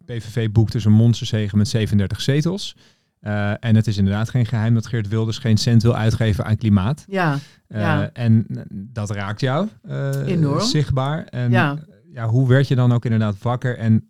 PVV 0.04 0.50
boekt 0.50 0.72
dus 0.72 0.84
een 0.84 0.92
monsterzege 0.92 1.56
met 1.56 1.68
37 1.68 2.20
zetels. 2.20 2.76
Eh, 3.24 3.50
en 3.60 3.76
het 3.76 3.86
is 3.86 3.96
inderdaad 3.96 4.28
geen 4.28 4.46
geheim 4.46 4.74
dat 4.74 4.86
Geert 4.86 5.08
Wilders 5.08 5.38
geen 5.38 5.56
cent 5.56 5.82
wil 5.82 5.96
uitgeven 5.96 6.44
aan 6.44 6.56
klimaat. 6.56 7.04
ja. 7.08 7.38
Eh, 7.69 7.81
Ja. 7.81 8.10
En 8.12 8.46
dat 8.70 9.10
raakt 9.10 9.40
jou 9.40 9.69
eh, 9.82 10.26
Enorm. 10.26 10.60
zichtbaar. 10.60 11.24
En 11.24 11.50
Ja. 11.50 11.78
ja, 12.12 12.26
hoe 12.28 12.48
werd 12.48 12.69
je 12.69 12.74
dan 12.74 12.93
ook 12.93 13.04
inderdaad 13.04 13.36
wakker? 13.43 13.78
En 13.78 14.08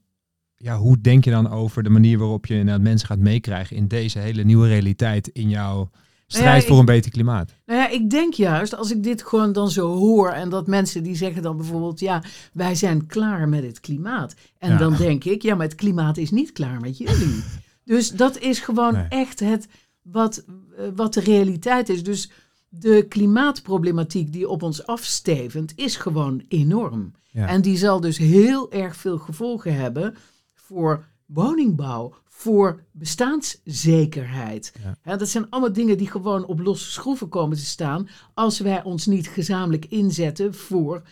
ja, 0.57 0.77
hoe 0.77 1.01
denk 1.01 1.25
je 1.25 1.31
dan 1.31 1.51
over 1.51 1.83
de 1.83 1.91
manier 1.91 2.19
waarop 2.19 2.47
je 2.47 2.55
inderdaad 2.55 2.83
mensen 2.83 3.09
gaat 3.09 3.19
meekrijgen 3.19 3.77
in 3.77 3.89
deze 3.89 4.19
hele 4.19 4.43
nieuwe 4.45 4.69
realiteit 4.69 5.29
in 5.29 5.49
jouw 5.49 5.91
strijd 6.27 6.63
ik- 6.63 6.69
voor 6.69 6.79
een 6.79 6.85
beter 6.85 7.11
klimaat? 7.11 7.55
Nou 7.67 7.79
ja, 7.81 7.89
ik 7.91 8.11
denk 8.11 8.35
juist, 8.35 8.77
als 8.77 8.91
ik 8.93 9.03
dit 9.03 9.23
gewoon 9.23 9.53
dan 9.53 9.71
zo 9.71 9.97
hoor 9.97 10.31
en 10.31 10.49
dat 10.49 10.67
mensen 10.67 11.03
die 11.03 11.17
zeggen 11.17 11.43
dan 11.43 11.57
bijvoorbeeld, 11.57 12.01
ja, 12.01 12.23
wij 12.53 12.75
zijn 12.75 13.07
klaar 13.07 13.49
met 13.49 13.63
het 13.63 13.81
klimaat. 13.81 14.35
En 14.59 14.79
dan 14.79 14.97
denk 14.97 15.25
ik, 15.25 15.43
ja, 15.43 15.55
maar 15.55 15.67
het 15.67 15.75
klimaat 15.75 16.17
is 16.17 16.31
niet 16.31 16.53
klaar 16.53 16.81
met 16.81 16.99
jullie. 16.99 17.43
dus 17.85 18.11
dat 18.11 18.39
is 18.39 18.59
gewoon 18.59 18.93
Nee. 18.93 19.07
echt 19.09 19.41
het, 19.41 19.69
wat, 20.03 20.45
eh, 20.77 20.85
wat 20.97 21.15
de 21.15 21.21
realiteit 21.21 21.89
is. 21.89 22.03
Dus 22.05 22.31
de 22.69 23.07
klimaatproblematiek 23.09 24.33
die 24.33 24.49
op 24.49 24.63
ons 24.63 24.87
afstevend 24.87 25.73
is 25.77 25.97
gewoon 25.97 26.43
enorm. 26.49 27.13
Ja. 27.31 27.47
En 27.47 27.61
die 27.63 27.77
zal 27.77 28.01
dus 28.01 28.19
heel 28.19 28.73
erg 28.73 28.97
veel 28.97 29.19
gevolgen 29.19 29.75
hebben 29.75 30.15
voor 30.55 31.05
woningbouw, 31.27 32.15
voor 32.29 32.83
bestaanszekerheid. 32.93 34.73
Ja. 35.05 35.17
Dat 35.17 35.29
zijn 35.29 35.51
allemaal 35.51 35.73
dingen 35.73 35.99
die 35.99 36.11
gewoon 36.11 36.47
op 36.47 36.61
losse 36.61 36.91
schroeven 36.91 37.29
komen 37.29 37.57
te 37.57 37.65
staan 37.65 38.09
als 38.35 38.59
wij 38.59 38.83
ons 38.83 39.07
niet 39.07 39.29
gezamenlijk 39.29 39.85
inzetten 39.85 40.55
voor 40.55 41.03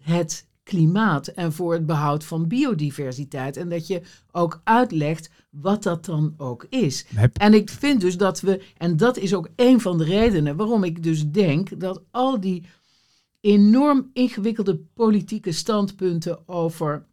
het 0.00 0.46
klimaat 0.62 1.26
en 1.26 1.52
voor 1.52 1.72
het 1.72 1.86
behoud 1.86 2.24
van 2.24 2.48
biodiversiteit. 2.48 3.56
En 3.56 3.68
dat 3.68 3.86
je 3.86 4.02
ook 4.30 4.60
uitlegt 4.64 5.30
wat 5.50 5.82
dat 5.82 6.04
dan 6.04 6.34
ook 6.36 6.66
is. 6.68 7.06
Heb, 7.14 7.38
En 7.38 7.54
ik 7.54 7.70
vind 7.70 8.00
dus 8.00 8.16
dat 8.16 8.40
we, 8.40 8.62
en 8.76 8.96
dat 8.96 9.16
is 9.16 9.34
ook 9.34 9.48
een 9.56 9.80
van 9.80 9.98
de 9.98 10.04
redenen 10.04 10.56
waarom 10.56 10.84
ik 10.84 11.02
dus 11.02 11.30
denk 11.30 11.80
dat 11.80 12.02
al 12.10 12.40
die 12.40 12.64
enorm 13.40 14.10
ingewikkelde 14.12 14.76
politieke 14.94 15.52
standpunten 15.52 16.48
over 16.48 17.06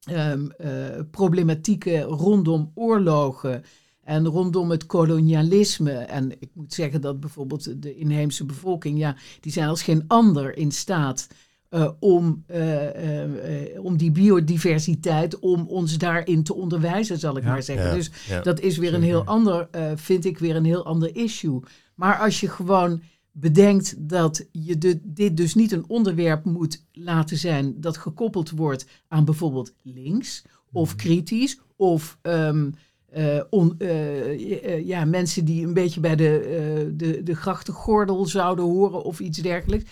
ehm, 0.00 0.50
eh, 0.50 1.00
problematieken 1.10 2.02
rondom 2.02 2.70
oorlogen 2.74 3.64
en 4.02 4.26
rondom 4.26 4.70
het 4.70 4.86
kolonialisme. 4.86 5.92
En 5.92 6.30
ik 6.40 6.50
moet 6.52 6.74
zeggen 6.74 7.00
dat 7.00 7.20
bijvoorbeeld 7.20 7.82
de 7.82 7.94
inheemse 7.94 8.44
bevolking, 8.44 8.98
ja, 8.98 9.16
die 9.40 9.52
zijn 9.52 9.68
als 9.68 9.82
geen 9.82 10.04
ander 10.06 10.56
in 10.56 10.72
staat 10.72 11.28
eh, 11.68 11.90
om, 12.00 12.44
eh, 12.46 12.86
eh, 12.88 13.72
eh, 13.74 13.84
om 13.84 13.96
die 13.96 14.10
biodiversiteit, 14.10 15.38
om 15.38 15.66
ons 15.68 15.98
daarin 15.98 16.42
te 16.42 16.54
onderwijzen, 16.54 17.18
zal 17.18 17.36
ik 17.36 17.42
Ja. 17.42 17.48
maar 17.48 17.62
zeggen. 17.62 17.86
Ja, 17.86 17.94
Dus 17.94 18.10
ja. 18.28 18.40
dat 18.40 18.60
is 18.60 18.78
weer 18.78 18.94
een 18.94 19.02
heel 19.02 19.24
ander, 19.24 19.68
eh, 19.70 19.92
vind 19.94 20.24
ik 20.24 20.38
weer 20.38 20.56
een 20.56 20.64
heel 20.64 20.84
ander 20.84 21.16
issue. 21.16 21.60
Maar 21.94 22.18
als 22.18 22.40
je 22.40 22.48
gewoon 22.48 23.00
bedenkt 23.32 23.94
dat 24.08 24.46
je 24.52 24.78
de, 24.78 25.00
dit 25.02 25.36
dus 25.36 25.54
niet 25.54 25.72
een 25.72 25.84
onderwerp 25.88 26.44
moet 26.44 26.84
laten 26.92 27.36
zijn 27.36 27.74
dat 27.80 27.96
gekoppeld 27.96 28.50
wordt 28.50 28.86
aan 29.08 29.24
bijvoorbeeld 29.24 29.72
links 29.82 30.44
of 30.72 30.94
kritisch 30.96 31.60
of 31.76 32.18
ehm, 32.22 32.70
eh, 33.10 33.40
on- 33.50 33.74
eh, 33.78 34.64
eh, 34.74 34.86
ja, 34.86 35.04
mensen 35.04 35.44
die 35.44 35.66
een 35.66 35.74
beetje 35.74 36.00
bij 36.00 36.16
de, 36.16 36.38
eh, 36.40 36.86
de, 36.96 37.22
de 37.22 37.34
grachtengordel 37.34 38.26
zouden 38.26 38.64
horen 38.64 39.02
of 39.04 39.20
iets 39.20 39.38
dergelijks. 39.38 39.90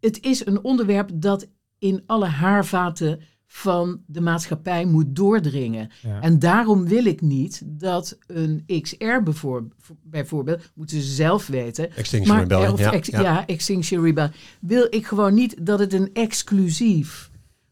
Het 0.00 0.22
is 0.24 0.46
een 0.46 0.64
onderwerp 0.64 1.10
dat 1.14 1.46
in 1.78 2.02
alle 2.06 2.26
haarvaten 2.26 3.20
van 3.46 4.00
de 4.06 4.20
maatschappij 4.20 4.84
moet 4.84 5.16
doordringen. 5.16 5.90
Ja. 6.02 6.20
En 6.20 6.38
daarom 6.38 6.86
wil 6.86 7.04
ik 7.04 7.20
niet 7.20 7.62
dat 7.64 8.18
een 8.26 8.64
XR 8.82 9.22
bijvoor- 9.24 9.68
bijvoorbeeld, 10.02 10.70
moeten 10.74 11.00
ze 11.02 11.12
zelf 11.14 11.46
weten, 11.46 11.96
Extinction 11.96 12.36
maar, 12.36 12.46
Rebellion. 12.46 12.76
ja, 12.76 12.92
ex- 12.92 13.08
ja. 13.08 13.20
ja. 13.20 13.46
Extinction 13.46 14.02
Rebellion. 14.04 14.32
Wil 14.60 14.86
ik 14.90 15.06
gewoon 15.06 15.34
niet 15.34 15.66
dat 15.66 15.78
het 15.78 15.92
een 15.92 16.10
exclusief 16.12 17.30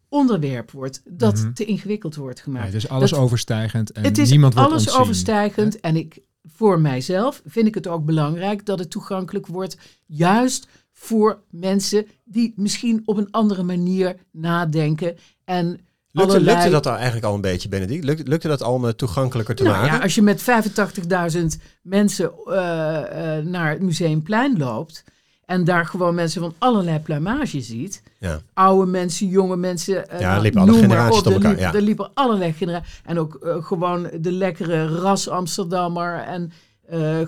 onderwerp 0.09 0.71
wordt 0.71 1.03
dat 1.09 1.37
Mhm. 1.37 1.53
te 1.53 1.65
ingewikkeld 1.65 2.15
wordt 2.17 2.41
gemaakt. 2.41 2.67
Het 2.67 2.75
is 2.75 2.89
alles 2.89 3.11
Dat- 3.11 3.19
overstijgend 3.19 3.93
en 3.93 4.05
het 4.05 4.19
is 4.19 4.31
niemand 4.31 4.55
wordt 4.55 4.69
alles 4.69 4.83
ontzien. 4.85 5.01
overstijgend. 5.01 5.81
En 5.81 5.97
ik, 5.97 6.19
voor 6.45 6.81
mijzelf 6.81 7.43
vind 7.47 7.67
ik 7.67 7.75
het 7.75 7.87
ook 7.87 8.05
belangrijk 8.05 8.67
dat 8.67 8.79
het 8.79 8.91
toegankelijk 8.91 9.47
wordt. 9.47 9.77
Juist 10.07 10.69
voor 10.97 11.39
mensen 11.51 12.07
die 12.25 12.53
misschien 12.57 13.03
op 13.05 13.17
een 13.17 13.29
andere 13.31 13.63
manier 13.63 14.17
nadenken. 14.33 15.17
En 15.45 15.67
Lukte, 15.67 16.31
allerlei- 16.33 16.57
lukte 16.57 16.71
dat 16.71 16.87
al 16.87 16.95
eigenlijk 16.95 17.25
al 17.27 17.35
een 17.35 17.41
beetje, 17.41 17.69
Benedict? 17.69 18.05
Lukte, 18.05 18.23
lukte 18.29 18.49
dat 18.49 18.63
al 18.63 18.75
om 18.75 18.85
het 18.85 18.99
toegankelijker 18.99 19.55
te 19.55 19.63
nou 19.63 19.77
maken? 19.77 19.97
ja, 19.97 20.03
als 20.03 20.15
je 20.15 20.23
met 20.23 20.43
85.000 20.43 21.61
mensen 21.83 22.33
eh, 22.47 23.37
eh, 23.39 23.45
naar 23.45 23.71
het 23.71 23.83
Museumplein 23.83 24.59
loopt. 24.59 25.05
En 25.45 25.65
daar 25.65 25.87
gewoon 25.87 26.15
mensen 26.15 26.41
van 26.41 26.55
allerlei 26.59 26.99
pluimage 26.99 27.61
ziet. 27.61 28.03
Ja. 28.19 28.41
Oude 28.53 28.91
mensen, 28.91 29.27
jonge 29.27 29.57
mensen. 29.57 30.09
eh, 30.09 30.21
Ja, 30.21 30.31
nou, 30.31 30.43
liepen 30.43 30.61
alle 30.61 30.73
generaties 30.73 31.19
op. 31.19 31.27
elkaar, 31.33 31.51
liep- 31.51 31.59
ja. 31.61 31.75
Er 31.75 31.83
liepen 31.83 32.11
allerlei 32.15 32.53
generaties. 32.53 33.01
En 33.05 33.19
ook 33.19 33.39
gewoon 33.61 34.11
de 34.21 34.33
lekkere 34.33 34.87
ras 34.89 35.29
Amsterdammer. 35.29 36.19
En 36.19 36.53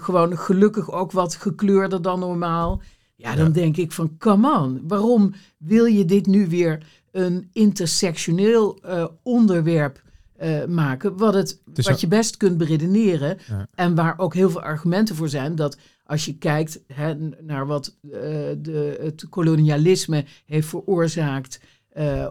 gewoon 0.00 0.38
gelukkig 0.38 0.92
ook 0.92 1.12
wat 1.12 1.34
gekleurder 1.34 2.02
dan 2.02 2.18
normaal. 2.18 2.80
Ja, 3.16 3.34
dan 3.34 3.46
Ja. 3.46 3.52
denk 3.52 3.76
ik 3.76 3.92
van, 3.92 4.16
come 4.18 4.58
on. 4.58 4.80
Waarom 4.86 5.34
wil 5.58 5.84
je 5.84 6.04
dit 6.04 6.26
nu 6.26 6.48
weer 6.48 6.86
een 7.10 7.48
intersectioneel 7.52 8.78
eh, 8.82 9.06
onderwerp 9.22 10.02
eh, 10.36 10.64
maken? 10.64 11.16
Wat, 11.16 11.34
het, 11.34 11.60
wat 11.74 12.00
je 12.00 12.08
best 12.08 12.36
kunt 12.36 12.58
beredeneren. 12.58 13.38
Ja. 13.48 13.68
En 13.74 13.94
waar 13.94 14.18
ook 14.18 14.34
heel 14.34 14.50
veel 14.50 14.62
argumenten 14.62 15.16
voor 15.16 15.28
zijn. 15.28 15.54
Dat 15.54 15.78
als 16.04 16.24
je 16.24 16.38
kijkt 16.38 16.80
hè, 16.86 17.14
naar 17.40 17.66
wat 17.66 17.96
eh, 18.02 18.10
de, 18.58 18.98
het 19.02 19.28
kolonialisme 19.28 20.24
heeft 20.46 20.68
veroorzaakt 20.68 21.60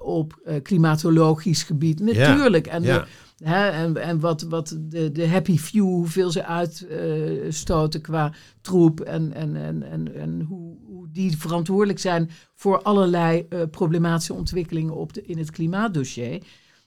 op 0.02 0.60
klimatologisch 0.64 1.64
gebied. 1.64 2.00
Natuurlijk. 2.00 2.68
En, 2.68 2.84
ja. 2.84 3.00
de, 3.00 3.06
en, 3.44 3.98
en 3.98 4.20
wat, 4.20 4.42
wat 4.42 4.78
de, 4.80 5.12
de 5.12 5.28
happy 5.28 5.58
few, 5.58 5.84
hoeveel 5.84 6.32
ze 6.32 6.46
uitstoten 6.46 8.02
qua 8.02 8.34
troep. 8.62 9.00
En, 9.00 9.34
en, 9.34 9.56
en, 9.56 9.84
en, 9.84 10.16
en 10.16 10.42
hoe, 10.42 10.78
hoe 10.86 11.08
die 11.12 11.38
verantwoordelijk 11.38 12.00
zijn 12.00 12.30
voor 12.54 12.82
allerlei 12.82 13.46
eh, 13.50 13.62
problematische 13.72 14.34
ontwikkelingen 14.34 14.96
op 14.96 15.14
de, 15.14 15.22
in 15.22 15.38
het 15.38 15.52
klimaatdossier. 15.52 16.44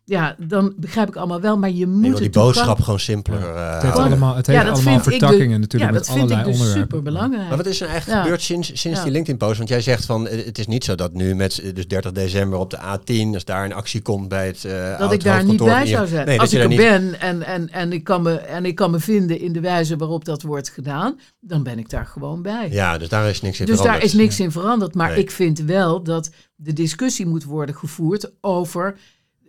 Ja, 0.09 0.35
dan 0.39 0.73
begrijp 0.77 1.09
ik 1.09 1.17
allemaal 1.17 1.41
wel, 1.41 1.59
maar 1.59 1.71
je 1.71 1.87
moet 1.87 2.09
het 2.09 2.19
die 2.19 2.31
boodschap 2.31 2.81
gewoon 2.81 3.01
simpeler 3.01 3.41
Ja. 3.41 3.47
eh, 3.47 3.73
Het 3.73 3.83
heeft 3.83 3.83
houden. 3.83 4.05
allemaal, 4.05 4.37
het 4.37 4.47
Ja, 4.47 4.53
heeft 4.53 4.71
allemaal 4.73 4.97
de- 4.97 5.03
vertakkingen 5.03 5.61
natuurlijk 5.61 5.91
Ja, 5.93 5.99
met 5.99 6.07
dat 6.07 6.17
vind 6.17 6.19
allerlei 6.19 6.41
ik 6.41 6.47
dus 6.47 6.55
onderwerpen. 6.55 6.97
super 6.97 7.13
belangrijk. 7.13 7.49
Maar 7.49 7.57
wat 7.57 7.67
is 7.67 7.81
er 7.81 7.87
eigenlijk 7.89 8.17
Ja. 8.19 8.23
gebeurd 8.23 8.43
sinds, 8.43 8.69
sinds 8.81 8.99
Ja. 8.99 9.05
die 9.05 9.13
LinkedIn-post? 9.13 9.57
Want 9.57 9.69
jij 9.69 9.81
zegt 9.81 10.05
van, 10.05 10.27
eh, 10.29 10.45
het 10.47 10.59
is 10.59 10.67
niet 10.67 10.85
zo 10.85 10.95
dat 10.95 11.13
nu 11.13 11.35
met 11.35 11.59
eh, 11.59 11.75
dus 11.75 11.89
30 11.89 12.13
december 12.13 12.59
op 12.59 12.71
de 12.71 12.79
A10, 12.79 13.35
als 13.35 13.45
daar 13.45 13.65
een 13.65 13.73
actie 13.73 14.03
komt 14.03 14.29
bij 14.29 14.47
het 14.47 14.65
uh, 14.67 14.99
dat 14.99 15.13
ik 15.13 15.23
daar 15.25 15.45
niet 15.45 15.65
bij 15.65 15.87
zou 15.87 16.07
zijn. 16.07 16.27
Nee, 16.27 16.41
Als 16.41 16.53
ik 16.53 16.61
er 16.63 16.69
niet... 16.69 16.79
ben 16.79 17.21
en, 17.21 17.43
en, 17.47 17.69
en, 17.73 17.93
ik 17.93 18.05
kan 18.05 18.23
me, 18.23 18.35
en 18.35 18.65
ik 18.65 18.75
kan 18.75 18.91
me 18.91 18.99
vinden 19.01 19.41
in 19.41 19.53
de 19.53 19.61
wijze 19.61 19.97
waarop 19.97 20.25
dat 20.25 20.43
wordt 20.43 20.69
gedaan, 20.69 21.19
dan 21.41 21.63
ben 21.63 21.79
ik 21.79 21.91
daar 21.91 22.07
gewoon 22.07 22.43
bij. 22.43 22.69
Ja, 22.71 22.99
dus 22.99 23.09
daar 23.09 23.29
is 23.29 23.41
niks 23.41 23.61
in 23.61 23.67
dus 23.67 23.75
daar 23.77 23.85
veranderd. 23.85 24.13
is 24.13 24.19
niks 24.21 24.41
in 24.41 24.51
veranderd. 24.53 24.95
Maar 24.95 25.11
Nee. 25.11 25.19
ik 25.19 25.31
vind 25.31 25.59
wel 25.59 26.03
dat 26.03 26.31
de 26.55 26.73
discussie 26.73 27.27
moet 27.27 27.45
worden 27.45 27.75
gevoerd 27.75 28.31
over 28.41 28.97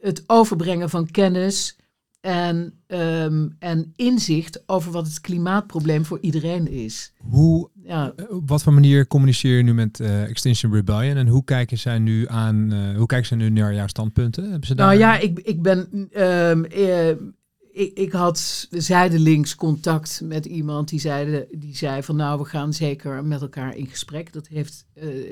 het 0.02 0.24
overbrengen 0.28 0.90
van 0.90 1.12
kennis 1.12 1.78
en, 2.22 2.74
ehm, 2.88 3.48
en 3.60 3.94
inzicht 3.96 4.64
over 4.66 4.92
wat 4.92 5.08
het 5.08 5.22
klimaatprobleem 5.22 6.06
voor 6.06 6.20
iedereen 6.22 6.68
is. 6.68 7.14
Hoe, 7.18 7.70
Ja, 7.84 8.14
eh, 8.16 8.32
op 8.32 8.50
wat 8.50 8.64
voor 8.64 8.74
manier 8.74 9.08
communiceer 9.08 9.58
je 9.58 9.64
nu 9.64 9.74
met 9.74 10.00
eh, 10.00 10.24
Extinction 10.24 10.74
Rebellion 10.74 11.18
en 11.18 11.28
hoe 11.28 11.44
kijken 11.44 11.78
zij 11.78 12.00
nu 12.00 12.28
aan, 12.28 12.72
eh, 12.72 12.98
hoe 12.98 13.06
kijken 13.06 13.28
zij 13.28 13.38
nu 13.38 13.50
naar 13.50 13.74
jouw 13.74 13.88
standpunten? 13.88 14.50
Hebben 14.50 14.68
ze 14.68 14.76
daar... 14.76 14.88
Nou 14.88 15.00
ja, 15.00 15.18
ik, 15.18 15.40
ik 15.40 15.62
ben. 15.62 16.08
ehm, 16.12 16.64
eh, 16.64 17.10
ik, 17.72 17.98
ik 17.98 18.12
had 18.12 18.68
zijdelings 18.70 19.56
contact 19.56 20.22
met 20.24 20.46
iemand 20.46 20.90
die 20.90 21.00
zei, 21.00 21.46
die 21.52 21.76
zei 21.76 22.04
van 22.04 22.16
nou, 22.16 22.40
we 22.40 22.46
gaan 22.46 22.74
zeker 22.74 23.26
met 23.26 23.42
elkaar 23.42 23.76
in 23.76 23.88
gesprek. 23.88 24.34
Dat, 24.34 24.48
heeft, 24.48 24.86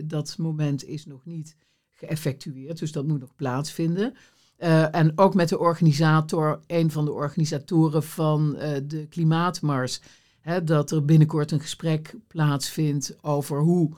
dat 0.03 0.35
moment 0.37 0.85
is 0.85 1.05
nog 1.05 1.25
niet 1.25 1.55
geëffectueerd, 1.93 2.79
dus 2.79 2.91
dat 2.91 3.07
moet 3.07 3.19
nog 3.19 3.35
plaatsvinden. 3.35 4.13
Eh, 4.57 4.95
en 4.95 5.11
ook 5.15 5.33
met 5.33 5.49
de 5.49 5.59
organisator, 5.59 6.59
een 6.67 6.91
van 6.91 7.05
de 7.05 7.11
organisatoren 7.11 8.03
van 8.03 8.55
eh, 8.55 8.81
de 8.83 9.07
Klimaatmars, 9.07 10.01
hè, 10.39 10.63
dat 10.63 10.91
er 10.91 11.05
binnenkort 11.05 11.51
een 11.51 11.59
gesprek 11.59 12.15
plaatsvindt 12.27 13.17
over 13.21 13.59
hoe 13.59 13.89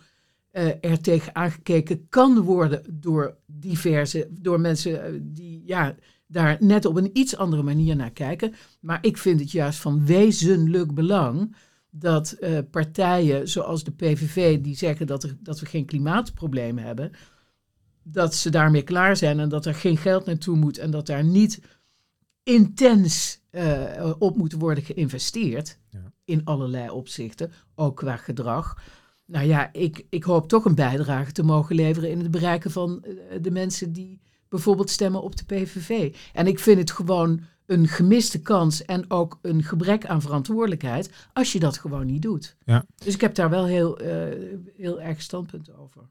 eh, 0.52 0.68
er 0.82 1.02
tegen 1.02 1.36
aangekeken 1.36 2.08
kan 2.10 2.42
worden 2.42 2.84
door 2.90 3.36
diverse, 3.46 4.28
door 4.32 4.60
mensen 4.60 5.22
die 5.34 5.64
ja, 5.66 5.96
daar 6.28 6.58
net 6.60 6.86
op 6.86 6.96
een 6.96 7.18
iets 7.18 7.38
andere 7.38 7.64
manier 7.64 7.96
naar 7.96 8.12
kijken. 8.12 8.54
Maar 8.80 9.00
ik 9.02 9.18
vind 9.18 9.40
het 9.40 9.52
juist 9.52 9.80
van 9.80 10.06
wezenlijk 10.06 10.94
belang 10.94 11.56
dat 11.90 12.38
partijen 12.72 13.50
zoals 13.50 13.84
de 13.84 13.92
PVV, 13.92 14.60
die 14.60 14.76
zeggen 14.76 15.08
dat, 15.08 15.24
er, 15.24 15.38
dat 15.40 15.60
we 15.60 15.66
geen 15.66 15.86
klimaatprobleem 15.86 16.78
hebben, 16.78 17.12
dat 18.12 18.36
ze 18.36 18.50
daarmee 18.50 18.82
klaar 18.82 19.18
zijn 19.18 19.40
en 19.40 19.50
dat 19.50 19.66
er 19.66 19.76
geen 19.76 19.98
geld 19.98 20.26
naartoe 20.26 20.56
moet 20.56 20.78
en 20.78 20.92
dat 20.92 21.06
daar 21.06 21.24
niet 21.24 21.60
intens 22.44 23.40
eh, 23.50 24.12
op 24.20 24.38
moet 24.38 24.54
worden 24.54 24.84
geïnvesteerd 24.84 25.78
Ja. 25.90 26.12
in 26.26 26.42
allerlei 26.46 26.90
opzichten, 26.90 27.52
ook 27.76 27.96
qua 27.96 28.16
gedrag. 28.18 28.78
Nou 29.26 29.46
ja, 29.46 29.74
ik, 29.74 30.06
ik 30.10 30.24
hoop 30.24 30.48
toch 30.50 30.66
een 30.66 30.76
bijdrage 30.76 31.32
te 31.32 31.44
mogen 31.44 31.76
leveren 31.76 32.10
in 32.10 32.20
het 32.20 32.32
bereiken 32.32 32.72
van 32.72 33.04
eh, 33.04 33.14
de 33.42 33.52
mensen 33.52 33.94
die 33.94 34.20
bijvoorbeeld 34.50 34.90
stemmen 34.90 35.22
op 35.22 35.36
de 35.36 35.46
PVV. 35.46 36.16
En 36.34 36.48
ik 36.48 36.60
vind 36.60 36.80
het 36.80 36.92
gewoon 36.92 37.42
een 37.66 37.88
gemiste 37.88 38.42
kans 38.42 38.84
en 38.86 39.12
ook 39.12 39.40
een 39.42 39.64
gebrek 39.64 40.06
aan 40.06 40.22
verantwoordelijkheid 40.22 41.10
als 41.34 41.52
je 41.52 41.60
dat 41.60 41.78
gewoon 41.78 42.06
niet 42.06 42.22
doet. 42.22 42.56
Ja. 42.66 42.86
Dus 43.04 43.14
ik 43.14 43.22
heb 43.22 43.36
daar 43.36 43.50
wel 43.50 43.66
heel, 43.66 43.98
eh, 44.00 44.40
heel 44.78 45.02
erg 45.02 45.22
standpunt 45.22 45.76
over. 45.78 46.02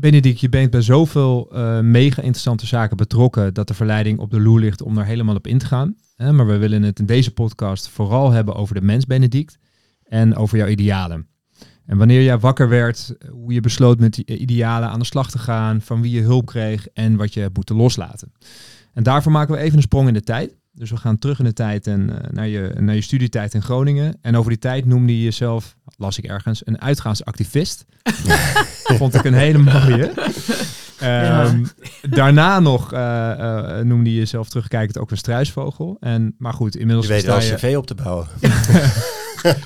Benedict, 0.00 0.40
je 0.40 0.48
bent 0.48 0.70
bij 0.70 0.82
zoveel 0.82 1.48
eh, 1.52 1.80
mega 1.80 2.22
interessante 2.22 2.66
zaken 2.66 2.96
betrokken 2.96 3.54
dat 3.54 3.68
de 3.68 3.74
verleiding 3.74 4.18
op 4.18 4.30
de 4.30 4.40
loer 4.40 4.60
ligt 4.60 4.82
om 4.82 4.98
er 4.98 5.04
helemaal 5.04 5.34
op 5.34 5.46
in 5.46 5.58
te 5.58 5.66
gaan. 5.66 5.96
Maar 6.16 6.46
we 6.46 6.56
willen 6.56 6.82
het 6.82 6.98
in 6.98 7.06
deze 7.06 7.32
podcast 7.32 7.88
vooral 7.88 8.30
hebben 8.30 8.54
over 8.54 8.74
de 8.74 8.82
mens 8.82 9.06
Benedict 9.06 9.58
en 10.04 10.36
over 10.36 10.58
jouw 10.58 10.66
idealen. 10.66 11.26
En 11.86 11.96
wanneer 11.96 12.22
jij 12.22 12.38
wakker 12.38 12.68
werd, 12.68 13.14
hoe 13.30 13.52
je 13.52 13.60
besloot 13.60 13.98
met 13.98 14.14
die 14.14 14.38
idealen 14.38 14.88
aan 14.88 14.98
de 14.98 15.04
slag 15.04 15.30
te 15.30 15.38
gaan, 15.38 15.80
van 15.80 16.02
wie 16.02 16.10
je 16.10 16.22
hulp 16.22 16.46
kreeg 16.46 16.88
en 16.88 17.16
wat 17.16 17.34
je 17.34 17.50
moeten 17.52 17.76
loslaten. 17.76 18.32
En 18.92 19.02
daarvoor 19.02 19.32
maken 19.32 19.54
we 19.54 19.60
even 19.60 19.76
een 19.76 19.82
sprong 19.82 20.08
in 20.08 20.14
de 20.14 20.22
tijd. 20.22 20.56
Dus 20.72 20.90
we 20.90 20.96
gaan 20.96 21.18
terug 21.18 21.38
in 21.38 21.44
de 21.44 21.52
tijd 21.52 21.86
en 21.86 22.22
eh, 22.22 22.30
naar, 22.30 22.48
je, 22.48 22.74
naar 22.78 22.94
je 22.94 23.00
studietijd 23.00 23.54
in 23.54 23.62
Groningen. 23.62 24.18
En 24.20 24.36
over 24.36 24.50
die 24.50 24.60
tijd 24.60 24.84
noemde 24.84 25.16
je 25.16 25.24
jezelf, 25.24 25.76
las 25.98 26.18
ik 26.18 26.24
ergens, 26.24 26.62
een 26.64 26.80
uitgaansactivist. 26.80 27.84
Vond 28.98 29.14
ik 29.14 29.24
een 29.24 29.34
hele 29.34 29.58
mooie. 29.58 30.12
Ehm, 30.98 31.64
Daarna 32.10 32.60
nog 32.60 32.92
eh, 32.92 33.30
eh, 33.30 33.84
noemde 33.84 34.10
je 34.10 34.16
jezelf 34.16 34.48
terugkijkend 34.48 34.98
ook 34.98 35.10
een 35.10 35.16
struisvogel. 35.16 35.96
En, 36.00 36.34
maar 36.38 36.52
goed, 36.52 36.72
Je 36.72 36.78
inmiddels 36.78 37.06
weet 37.06 37.20
sta 37.20 37.28
wel 37.30 37.42
je... 37.42 37.54
cv 37.54 37.74
op 37.76 37.86
te 37.86 37.94
bouwen. 37.94 38.26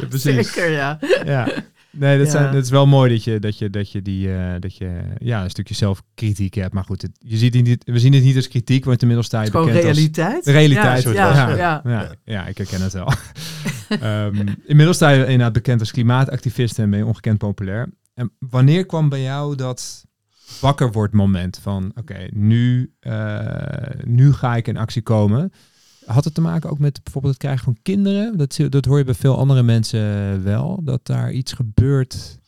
Ja, 0.00 0.06
precies. 0.08 0.52
Zeker, 0.52 0.70
ja. 0.70 0.98
Ja. 1.24 1.48
Nee, 1.92 2.18
dat, 2.18 2.26
Ja. 2.26 2.32
zijn, 2.32 2.52
dat 2.52 2.64
is 2.64 2.70
wel 2.70 2.86
mooi 2.86 3.10
dat 3.12 3.24
je, 3.24 3.38
dat 3.38 3.58
je, 3.58 3.70
dat 3.70 3.92
je, 3.92 4.02
die, 4.02 4.34
eh, 4.34 4.54
dat 4.58 4.76
je 4.76 5.00
ja, 5.18 5.42
een 5.44 5.50
stukje 5.50 5.74
zelfkritiek 5.74 6.54
hebt. 6.54 6.74
Maar 6.74 6.84
goed, 6.84 7.02
het, 7.02 7.10
je 7.18 7.36
ziet 7.36 7.54
het 7.54 7.64
niet, 7.64 7.84
we 7.84 7.98
zien 7.98 8.12
het 8.12 8.22
niet 8.22 8.36
als 8.36 8.48
kritiek, 8.48 8.84
want 8.84 9.00
inmiddels 9.00 9.26
sta 9.26 9.40
Het 9.40 9.46
je 9.46 9.52
is 9.52 9.58
gewoon 9.58 9.74
bekend 9.74 9.88
als... 9.88 9.98
realiteit. 9.98 10.44
De 10.44 10.52
realiteit. 10.52 11.02
Ja. 11.02 11.56
ja. 11.56 11.80
Ja, 11.84 12.14
ja, 12.24 12.46
ik 12.46 12.58
herken 12.58 12.82
het 12.82 12.92
wel. 12.92 13.12
Ehm, 13.88 14.46
inmiddels 14.66 14.96
sta 14.96 15.10
je 15.10 15.20
inderdaad 15.22 15.52
bekend 15.52 15.80
als 15.80 15.90
klimaatactivist 15.90 16.78
en 16.78 16.90
ben 16.90 16.98
je 16.98 17.06
ongekend 17.06 17.38
populair. 17.38 17.88
En 18.14 18.32
wanneer 18.38 18.86
kwam 18.86 19.08
bij 19.08 19.22
jou 19.22 19.56
dat 19.56 20.04
wakker 20.60 20.92
wordt 20.92 21.14
moment 21.14 21.58
van 21.62 21.92
oké, 21.94 22.28
nu, 22.30 22.92
eh, 23.00 23.40
nu 24.04 24.32
ga 24.32 24.56
ik 24.56 24.68
in 24.68 24.76
actie 24.76 25.02
komen? 25.02 25.52
Had 26.06 26.24
het 26.24 26.34
te 26.34 26.40
maken 26.40 26.70
ook 26.70 26.78
met 26.78 27.02
bijvoorbeeld 27.02 27.34
het 27.34 27.42
krijgen 27.42 27.64
van 27.64 27.76
kinderen? 27.82 28.38
Dat, 28.38 28.58
dat 28.68 28.84
hoor 28.84 28.98
je 28.98 29.04
bij 29.04 29.14
veel 29.14 29.36
andere 29.36 29.62
mensen 29.62 30.42
wel, 30.44 30.80
dat 30.82 31.06
daar 31.06 31.32
iets 31.32 31.52
gebeurt. 31.52 32.38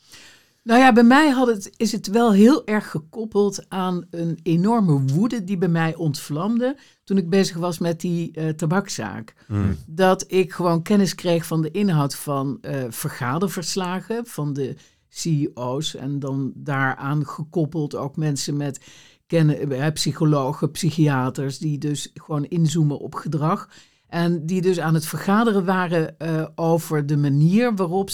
Nou 0.63 0.79
ja, 0.79 0.93
bij 0.93 1.03
mij 1.03 1.29
had 1.29 1.47
het, 1.47 1.73
is 1.77 1.91
het 1.91 2.07
wel 2.07 2.31
heel 2.31 2.65
erg 2.67 2.89
gekoppeld 2.89 3.65
aan 3.69 4.05
een 4.09 4.39
enorme 4.43 5.01
woede 5.01 5.43
die 5.43 5.57
bij 5.57 5.67
mij 5.67 5.95
ontvlamde 5.95 6.77
toen 7.03 7.17
ik 7.17 7.29
bezig 7.29 7.57
was 7.57 7.77
met 7.77 8.01
die 8.01 8.31
eh 8.31 8.49
tabakzaak. 8.49 9.33
Mm. 9.47 9.77
Dat 9.85 10.25
ik 10.27 10.53
gewoon 10.53 10.81
kennis 10.81 11.15
kreeg 11.15 11.45
van 11.45 11.61
de 11.61 11.71
inhoud 11.71 12.15
van 12.15 12.57
eh, 12.61 12.83
vergaderverslagen 12.89 14.25
van 14.25 14.53
de 14.53 14.75
CEO's 15.09 15.95
en 15.95 16.19
dan 16.19 16.51
daaraan 16.55 17.27
gekoppeld 17.27 17.95
ook 17.95 18.15
mensen 18.15 18.57
met 18.57 18.79
kennen, 19.27 19.71
eh, 19.71 19.91
psychologen, 19.91 20.71
psychiaters 20.71 21.57
die 21.57 21.77
dus 21.77 22.11
gewoon 22.13 22.45
inzoomen 22.45 22.99
op 22.99 23.15
gedrag. 23.15 23.69
En 24.07 24.45
die 24.45 24.61
dus 24.61 24.79
aan 24.79 24.93
het 24.93 25.05
vergaderen 25.05 25.65
waren 25.65 26.19
eh, 26.19 26.47
over 26.55 27.05
de 27.05 27.17
manier 27.17 27.75
waarop 27.75 28.09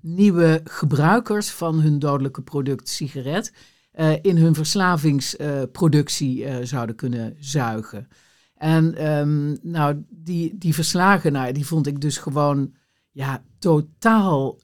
nieuwe 0.00 0.60
gebruikers 0.64 1.50
van 1.50 1.80
hun 1.80 1.98
dodelijke 1.98 2.42
product 2.42 2.88
sigaret 2.88 3.52
eh, 3.90 4.12
in 4.22 4.36
hun 4.36 4.54
verslavingsproductie 4.54 6.66
zouden 6.66 6.96
kunnen 6.96 7.36
zuigen. 7.38 8.08
En 8.54 8.94
ehm, 8.94 9.56
nou, 9.62 10.04
die, 10.08 10.58
die 10.58 10.74
verslagen, 10.74 11.32
nou, 11.32 11.52
die 11.52 11.66
vond 11.66 11.86
ik 11.86 12.00
dus 12.00 12.18
gewoon 12.18 12.74
ja, 13.12 13.44
totaal 13.58 14.58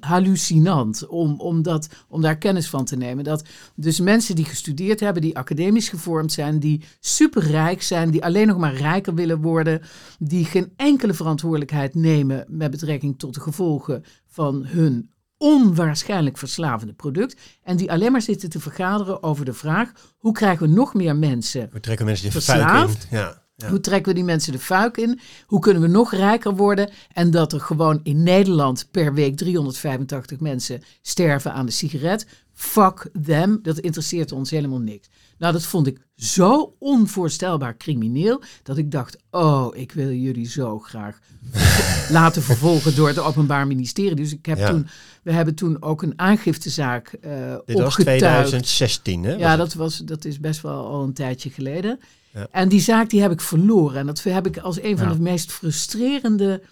hallucinant 0.00 1.06
om, 1.06 1.40
om, 1.40 1.62
dat, 1.62 1.88
om 2.08 2.20
daar 2.20 2.38
kennis 2.38 2.68
van 2.68 2.84
te 2.84 2.96
nemen. 2.96 3.24
Dat 3.24 3.44
dus 3.74 4.00
mensen 4.00 4.34
die 4.34 4.44
gestudeerd 4.44 5.00
hebben, 5.00 5.22
die 5.22 5.36
academisch 5.36 5.88
gevormd 5.88 6.32
zijn, 6.32 6.58
die 6.58 6.84
superrijk 7.00 7.82
zijn, 7.82 8.10
die 8.10 8.24
alleen 8.24 8.46
nog 8.46 8.58
maar 8.58 8.74
rijker 8.74 9.14
willen 9.14 9.40
worden, 9.40 9.82
die 10.18 10.44
geen 10.44 10.72
enkele 10.76 11.14
verantwoordelijkheid 11.14 11.94
nemen 11.94 12.44
met 12.48 12.70
betrekking 12.70 13.18
tot 13.18 13.34
de 13.34 13.40
gevolgen 13.40 14.04
van 14.26 14.64
hun 14.64 15.10
onwaarschijnlijk 15.36 16.38
verslavende 16.38 16.92
product. 16.92 17.40
En 17.62 17.76
die 17.76 17.90
alleen 17.90 18.12
maar 18.12 18.22
zitten 18.22 18.48
te 18.50 18.60
vergaderen 18.60 19.22
over 19.22 19.44
de 19.44 19.52
vraag: 19.52 19.92
hoe 20.16 20.32
krijgen 20.32 20.68
we 20.68 20.74
nog 20.74 20.94
meer 20.94 21.16
mensen 21.16 21.68
We 21.72 21.80
trekken 21.80 22.06
mensen 22.06 22.24
die 22.24 22.32
Verslaafd? 22.32 23.06
Ja. 23.10 23.46
Ja. 23.60 23.68
hoe 23.68 23.80
trekken 23.80 24.08
we 24.08 24.14
die 24.14 24.24
mensen 24.26 24.52
de 24.52 24.58
fuik 24.58 24.96
in? 24.96 25.20
Hoe 25.46 25.60
kunnen 25.60 25.82
we 25.82 25.88
nog 25.88 26.12
rijker 26.12 26.56
worden? 26.56 26.90
En 27.12 27.30
dat 27.30 27.52
er 27.52 27.60
gewoon 27.60 28.00
in 28.02 28.22
Nederland 28.22 28.88
per 28.90 29.14
week 29.14 29.36
385 29.36 30.40
mensen 30.40 30.82
sterven 31.02 31.52
aan 31.52 31.66
de 31.66 31.72
sigaret. 31.72 32.26
Fuck 32.54 33.10
them. 33.24 33.58
Dat 33.62 33.78
interesseert 33.78 34.32
ons 34.32 34.50
helemaal 34.50 34.78
niks. 34.78 35.08
Nou, 35.38 35.52
dat 35.52 35.62
vond 35.62 35.86
ik 35.86 35.98
zo 36.16 36.74
onvoorstelbaar 36.78 37.76
crimineel. 37.76 38.42
Dat 38.62 38.76
ik 38.78 38.90
dacht, 38.90 39.16
oh, 39.30 39.76
ik 39.76 39.92
wil 39.92 40.10
jullie 40.12 40.48
zo 40.48 40.78
graag 40.78 41.18
laten 42.10 42.42
vervolgen 42.42 42.94
door 42.96 43.08
het 43.08 43.18
Openbaar 43.18 43.66
Ministerie. 43.66 44.14
Dus 44.14 44.32
ik 44.32 44.46
heb 44.46 44.58
Ja. 44.58 44.70
toen, 44.70 44.86
we 45.22 45.32
hebben 45.32 45.54
toen 45.54 45.82
ook 45.82 46.02
een 46.02 46.12
aangiftezaak 46.16 47.08
eh 47.12 47.30
Dit 47.66 47.78
was 47.78 47.86
opgetuigd. 47.86 48.18
2016, 48.18 49.24
hè? 49.24 49.32
Ja, 49.34 49.48
Was 49.48 49.56
dat, 49.56 49.74
was, 49.74 49.98
dat 49.98 50.24
is 50.24 50.40
best 50.40 50.60
wel 50.62 50.86
al 50.86 51.02
een 51.02 51.12
tijdje 51.12 51.50
geleden. 51.50 51.98
Ja. 52.38 52.46
En 52.50 52.68
die 52.68 52.80
zaak 52.80 53.10
die 53.10 53.20
heb 53.20 53.30
ik 53.32 53.40
verloren. 53.40 53.98
En 53.98 54.06
dat 54.06 54.22
heb 54.22 54.46
ik 54.46 54.58
als 54.58 54.82
een 54.82 54.98
van 54.98 55.08
Ja. 55.08 55.12
de 55.14 55.20
meest 55.20 55.52
frustrerende 55.52 56.62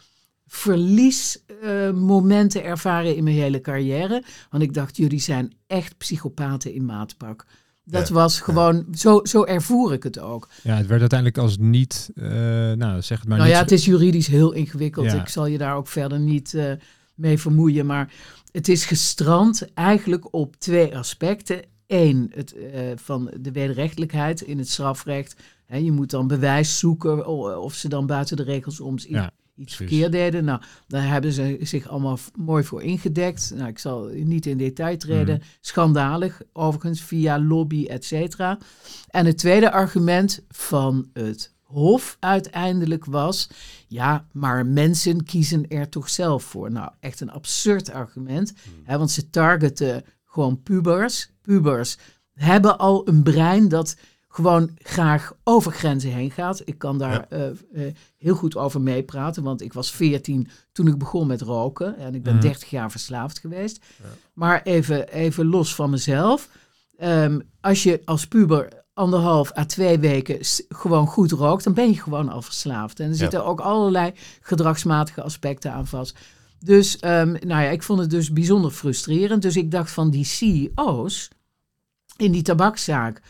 verliesmomenten 0.46 2.64
ervaren 2.64 3.16
in 3.16 3.24
mijn 3.24 3.36
hele 3.36 3.60
carrière. 3.60 4.22
Want 4.50 4.62
ik 4.62 4.74
dacht, 4.74 4.96
jullie 4.96 5.20
zijn 5.20 5.52
echt 5.66 5.98
psychopaten 5.98 6.72
in 6.74 6.84
maatpak. 6.84 7.46
Dat 7.84 8.08
Ja, 8.08 8.14
was 8.14 8.40
gewoon, 8.40 8.86
zo, 8.94 9.20
zo 9.22 9.44
ervoer 9.44 9.92
ik 9.92 10.02
het 10.02 10.18
ook. 10.18 10.48
Ja, 10.62 10.76
het 10.76 10.86
werd 10.86 11.00
uiteindelijk 11.00 11.38
als 11.40 11.56
niet, 11.58 12.10
eh, 12.14 12.24
nou 12.72 13.02
zeg 13.02 13.18
het 13.18 13.28
maar 13.28 13.36
nou 13.38 13.48
niet 13.48 13.56
ja, 13.58 13.62
het 13.62 13.72
is 13.72 13.84
juridisch 13.84 14.26
heel 14.26 14.52
ingewikkeld. 14.52 15.06
Ja. 15.06 15.20
Ik 15.20 15.28
zal 15.28 15.46
je 15.46 15.58
daar 15.58 15.76
ook 15.76 15.88
verder 15.88 16.18
niet 16.18 16.54
eh, 16.54 16.72
mee 17.14 17.38
vermoeien. 17.38 17.86
Maar 17.86 18.12
het 18.52 18.68
is 18.68 18.84
gestrand 18.84 19.74
eigenlijk 19.74 20.34
op 20.34 20.56
twee 20.56 20.96
aspecten. 20.96 21.62
Eén, 21.86 22.30
het, 22.34 22.52
eh, 22.52 22.82
van 22.94 23.30
de 23.40 23.52
wederrechtelijkheid 23.52 24.40
in 24.40 24.58
het 24.58 24.68
strafrecht. 24.68 25.36
Hè, 25.66 25.76
je 25.76 25.92
moet 25.92 26.10
dan 26.10 26.26
bewijs 26.26 26.78
zoeken 26.78 27.26
of 27.62 27.74
ze 27.74 27.88
dan 27.88 28.06
buiten 28.06 28.36
de 28.36 28.42
regels 28.42 28.80
om 28.80 28.94
iets, 28.94 29.04
Ja, 29.04 29.30
iets 29.56 29.76
verkeerd 29.76 30.12
deden. 30.12 30.44
Nou, 30.44 30.60
daar 30.86 31.08
hebben 31.08 31.32
ze 31.32 31.58
zich 31.60 31.88
allemaal 31.88 32.18
mooi 32.34 32.64
voor 32.64 32.82
ingedekt. 32.82 33.52
Nou, 33.54 33.68
ik 33.68 33.78
zal 33.78 34.10
niet 34.12 34.46
in 34.46 34.58
detail 34.58 34.96
treden. 34.96 35.36
Mhm. 35.36 35.46
Schandalig, 35.60 36.42
overigens, 36.52 37.00
via 37.00 37.40
lobby, 37.40 37.86
et 37.86 38.04
cetera. 38.04 38.58
En 39.10 39.26
het 39.26 39.38
tweede 39.38 39.70
argument 39.70 40.42
van 40.48 41.08
het 41.12 41.54
Hof 41.66 42.16
uiteindelijk 42.20 43.04
was... 43.04 43.48
ja, 43.86 44.26
maar 44.32 44.66
mensen 44.66 45.24
kiezen 45.24 45.68
er 45.68 45.88
toch 45.88 46.08
zelf 46.08 46.44
voor. 46.44 46.70
Nou, 46.72 46.90
echt 47.00 47.20
een 47.20 47.30
absurd 47.30 47.90
argument. 47.90 48.52
Hè, 48.84 48.98
want 48.98 49.10
ze 49.10 49.30
targeten 49.30 50.04
gewoon 50.36 50.62
pubers. 50.62 51.30
Pubers 51.42 51.98
hebben 52.32 52.78
al 52.78 53.08
een 53.08 53.22
brein 53.22 53.68
dat 53.68 53.96
gewoon 54.28 54.70
graag 54.78 55.32
over 55.44 55.72
grenzen 55.72 56.10
heen 56.10 56.30
gaat. 56.30 56.62
Ik 56.64 56.78
kan 56.78 56.98
daar 56.98 57.26
eh, 57.28 57.46
eh, 57.48 57.54
heel 58.16 58.34
goed 58.34 58.56
over 58.56 58.80
meepraten, 58.80 59.42
want 59.42 59.62
ik 59.62 59.72
was 59.72 59.90
14 59.92 60.48
toen 60.72 60.86
ik 60.86 60.98
begon 60.98 61.26
met 61.26 61.40
roken. 61.40 61.96
En 61.96 62.14
ik 62.14 62.22
ben 62.22 62.32
Mhm. 62.32 62.42
30 62.42 62.70
jaar 62.70 62.90
verslaafd 62.90 63.38
geweest. 63.38 63.84
Maar 64.32 64.62
even, 64.62 65.08
even 65.08 65.46
los 65.46 65.74
van 65.74 65.90
mezelf. 65.90 66.48
Ehm, 66.96 67.40
als 67.60 67.82
je 67.82 68.00
als 68.04 68.26
puber 68.26 68.84
anderhalf 68.94 69.56
à 69.58 69.64
twee 69.64 69.98
weken 69.98 70.38
gewoon 70.68 71.06
goed 71.06 71.32
rookt, 71.32 71.64
dan 71.64 71.74
ben 71.74 71.88
je 71.90 72.00
gewoon 72.00 72.28
al 72.28 72.42
verslaafd. 72.42 73.00
En 73.00 73.08
er 73.08 73.14
zitten 73.14 73.44
ook 73.44 73.60
allerlei 73.60 74.12
gedragsmatige 74.40 75.22
aspecten 75.22 75.72
aan 75.72 75.86
vast. 75.86 76.18
Dus 76.58 76.98
ehm, 76.98 77.32
nou 77.32 77.62
ja, 77.62 77.68
ik 77.68 77.82
vond 77.82 78.00
het 78.00 78.10
dus 78.10 78.32
bijzonder 78.32 78.70
frustrerend. 78.70 79.42
Dus 79.42 79.56
ik 79.56 79.70
dacht 79.70 79.90
van 79.90 80.10
die 80.10 80.24
CEO's 80.24 81.28
in 82.16 82.32
die 82.32 82.42
tabakszaak, 82.42 83.22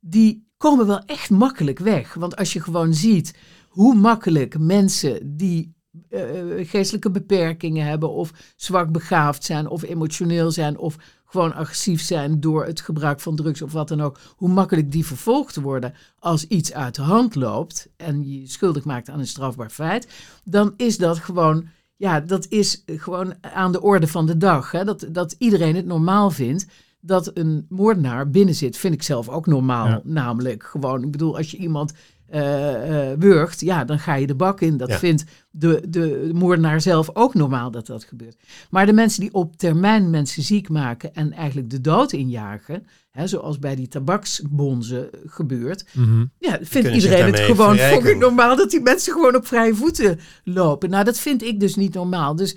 die 0.00 0.46
komen 0.56 0.86
wel 0.86 1.04
echt 1.04 1.30
makkelijk 1.30 1.78
weg. 1.78 2.14
Want 2.14 2.36
als 2.36 2.52
je 2.52 2.60
gewoon 2.60 2.94
ziet 2.94 3.34
hoe 3.68 3.94
makkelijk 3.94 4.58
mensen 4.58 5.36
die 5.36 5.74
eh, 6.08 6.68
geestelijke 6.68 7.10
beperkingen 7.10 7.86
hebben 7.86 8.10
of 8.10 8.32
zwak 8.56 8.92
begaafd 8.92 9.44
zijn 9.44 9.68
of 9.68 9.82
emotioneel 9.82 10.50
zijn 10.50 10.78
of 10.78 10.96
gewoon 11.24 11.54
agressief 11.54 12.02
zijn 12.02 12.40
door 12.40 12.64
het 12.64 12.80
gebruik 12.80 13.20
van 13.20 13.36
drugs 13.36 13.62
of 13.62 13.72
wat 13.72 13.88
dan 13.88 14.00
ook, 14.00 14.18
hoe 14.36 14.48
makkelijk 14.48 14.92
die 14.92 15.06
vervolgd 15.06 15.56
worden 15.56 15.94
als 16.18 16.46
iets 16.46 16.72
uit 16.72 16.94
de 16.94 17.02
hand 17.02 17.34
loopt 17.34 17.88
en 17.96 18.30
je 18.30 18.48
schuldig 18.48 18.84
maakt 18.84 19.08
aan 19.08 19.18
een 19.18 19.26
strafbaar 19.26 19.70
feit, 19.70 20.08
dan 20.44 20.74
is 20.76 20.98
dat 20.98 21.18
gewoon, 21.18 21.68
ja, 21.96 22.20
dat 22.20 22.46
is 22.48 22.82
gewoon 22.86 23.34
aan 23.40 23.72
de 23.72 23.82
orde 23.82 24.06
van 24.06 24.26
de 24.26 24.36
dag. 24.36 24.70
Hè? 24.70 24.84
Dat, 24.84 25.06
dat 25.08 25.34
iedereen 25.38 25.76
het 25.76 25.86
normaal 25.86 26.30
vindt 26.30 26.66
dat 27.00 27.30
een 27.34 27.66
moordenaar 27.68 28.30
binnen 28.30 28.54
zit, 28.54 28.76
vind 28.76 28.94
ik 28.94 29.02
zelf 29.02 29.28
ook 29.28 29.46
normaal. 29.46 29.86
Ja. 29.86 30.00
Namelijk 30.04 30.62
gewoon, 30.62 31.02
ik 31.02 31.10
bedoel, 31.10 31.36
als 31.36 31.50
je 31.50 31.56
iemand 31.56 31.92
eh, 32.28 33.12
wurgt, 33.18 33.60
ja, 33.60 33.84
dan 33.84 33.98
ga 33.98 34.14
je 34.14 34.26
de 34.26 34.34
bak 34.34 34.60
in. 34.60 34.76
Dat 34.76 34.88
Ja. 34.88 34.98
vindt 34.98 35.24
de, 35.50 35.82
de 35.88 36.30
moordenaar 36.34 36.80
zelf 36.80 37.10
ook 37.12 37.34
normaal 37.34 37.70
dat 37.70 37.86
dat 37.86 38.04
gebeurt. 38.04 38.36
Maar 38.70 38.86
de 38.86 38.92
mensen 38.92 39.20
die 39.20 39.34
op 39.34 39.56
termijn 39.56 40.10
mensen 40.10 40.42
ziek 40.42 40.68
maken 40.68 41.14
en 41.14 41.32
eigenlijk 41.32 41.70
de 41.70 41.80
dood 41.80 42.12
injagen, 42.12 42.86
hè, 43.10 43.26
zoals 43.26 43.58
bij 43.58 43.74
die 43.74 43.88
tabaksbonzen 43.88 45.08
gebeurt, 45.26 45.84
Mhm. 45.92 46.24
ja, 46.38 46.58
vindt 46.62 46.88
iedereen 46.88 47.24
het 47.26 47.38
gewoon 47.40 47.76
fucking 47.76 48.20
normaal 48.20 48.56
dat 48.56 48.70
die 48.70 48.80
mensen 48.80 49.12
gewoon 49.12 49.36
op 49.36 49.46
vrije 49.46 49.74
voeten 49.74 50.18
lopen. 50.44 50.90
Nou, 50.90 51.04
dat 51.04 51.18
vind 51.18 51.42
ik 51.42 51.60
dus 51.60 51.74
niet 51.76 51.94
normaal. 51.94 52.36
Dus 52.36 52.56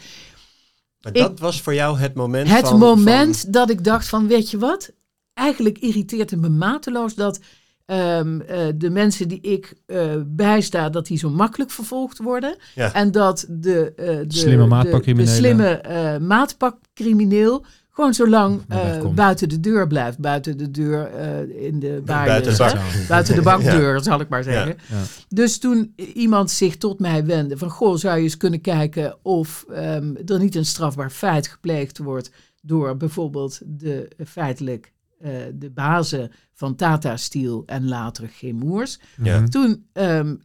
Maar 1.02 1.16
Ik- 1.16 1.22
dat 1.22 1.40
was 1.40 1.62
voor 1.62 1.74
jou 1.74 1.98
het 2.00 2.14
moment 2.14 2.50
het 2.50 2.68
van... 2.68 2.80
moment 2.80 3.40
van- 3.40 3.52
dat 3.52 3.70
ik 3.70 3.84
dacht 3.84 4.08
van, 4.08 4.28
weet 4.28 4.52
je 4.52 4.58
wat? 4.58 4.92
Eigenlijk 5.34 5.78
irriteert 5.78 6.32
het 6.32 6.40
me 6.42 6.50
mateloos 6.50 7.16
dat 7.16 7.40
ehm, 7.88 8.40
eh, 8.42 8.66
de 8.76 8.90
mensen 8.90 9.28
die 9.28 9.42
ik 9.42 9.74
eh, 9.86 10.00
bijsta, 10.26 10.90
dat 10.90 11.08
die 11.08 11.18
zo 11.18 11.30
makkelijk 11.30 11.72
vervolgd 11.72 12.18
worden. 12.18 12.56
Ja. 12.76 12.94
En 12.94 13.12
dat 13.12 13.46
de, 13.50 13.94
eh, 13.96 14.06
de, 14.06 14.26
Slimme 14.28 14.64
de- 14.64 14.70
maatpakcriminelen. 14.70 15.34
de 15.34 15.38
slimme 15.40 16.20
maatpakcrimineel 16.20 17.66
Gewoon 17.90 18.64
eh, 18.68 18.84
wegkomt. 18.84 19.16
buiten 19.16 19.50
de 19.50 19.60
deur 19.60 19.88
blijft. 19.88 20.18
Buiten 20.20 20.58
de 20.58 20.72
deur 20.72 21.06
eh, 21.12 21.66
in 21.66 21.80
de 21.80 22.02
buiten 22.06 22.52
de 22.52 22.58
bak. 22.58 22.78
buiten 23.08 23.36
de 23.36 23.42
bakdeur, 23.42 24.04
zal 24.04 24.20
ik 24.20 24.30
maar 24.30 24.44
zeggen. 24.44 24.76
Ja. 24.90 24.96
Dus 25.30 25.58
toen 25.58 25.94
iemand 26.14 26.52
zich 26.52 26.78
tot 26.78 27.00
mij 27.00 27.26
wendde 27.26 27.58
van... 27.58 27.70
Goh, 27.70 27.96
zou 27.96 28.18
je 28.18 28.24
eens 28.24 28.38
kunnen 28.38 28.62
kijken 28.62 29.18
of 29.22 29.66
ehm, 29.74 30.14
er 30.26 30.40
niet 30.40 30.56
een 30.56 30.66
strafbaar 30.66 31.12
feit 31.12 31.48
gepleegd 31.48 31.98
wordt... 31.98 32.32
door 32.62 32.98
bijvoorbeeld 32.98 33.60
de 33.66 34.08
feitelijk 34.26 34.92
eh, 35.20 35.32
de 35.54 35.70
bazen 35.70 36.32
van 36.54 36.76
Tata 36.76 37.18
Steel 37.18 37.64
en 37.66 37.88
later 37.88 38.28
Gemoers. 38.30 39.00
Ja. 39.24 39.44
Toen, 39.44 39.88
ehm, 39.94 40.36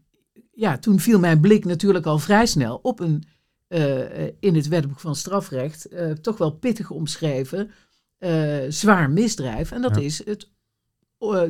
ja, 0.52 0.78
toen 0.78 1.00
viel 1.00 1.18
mijn 1.18 1.40
blik 1.40 1.64
natuurlijk 1.64 2.06
al 2.06 2.18
vrij 2.18 2.46
snel 2.46 2.76
op 2.82 3.00
een 3.00 3.22
eh, 3.68 4.26
in 4.40 4.54
het 4.54 4.68
wetboek 4.68 5.00
van 5.00 5.16
strafrecht 5.16 5.84
eh, 5.86 6.10
toch 6.10 6.38
wel 6.38 6.50
pittig 6.50 6.90
omschreven 6.90 7.70
zwaar 8.68 9.10
misdrijf. 9.10 9.72
En 9.72 9.82
dat 9.82 9.94
Ja. 9.96 10.02
is 10.02 10.24
het, 10.24 10.50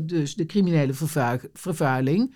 dus 0.02 0.34
de 0.34 0.46
criminele 0.46 0.92
vervuiling, 1.52 2.34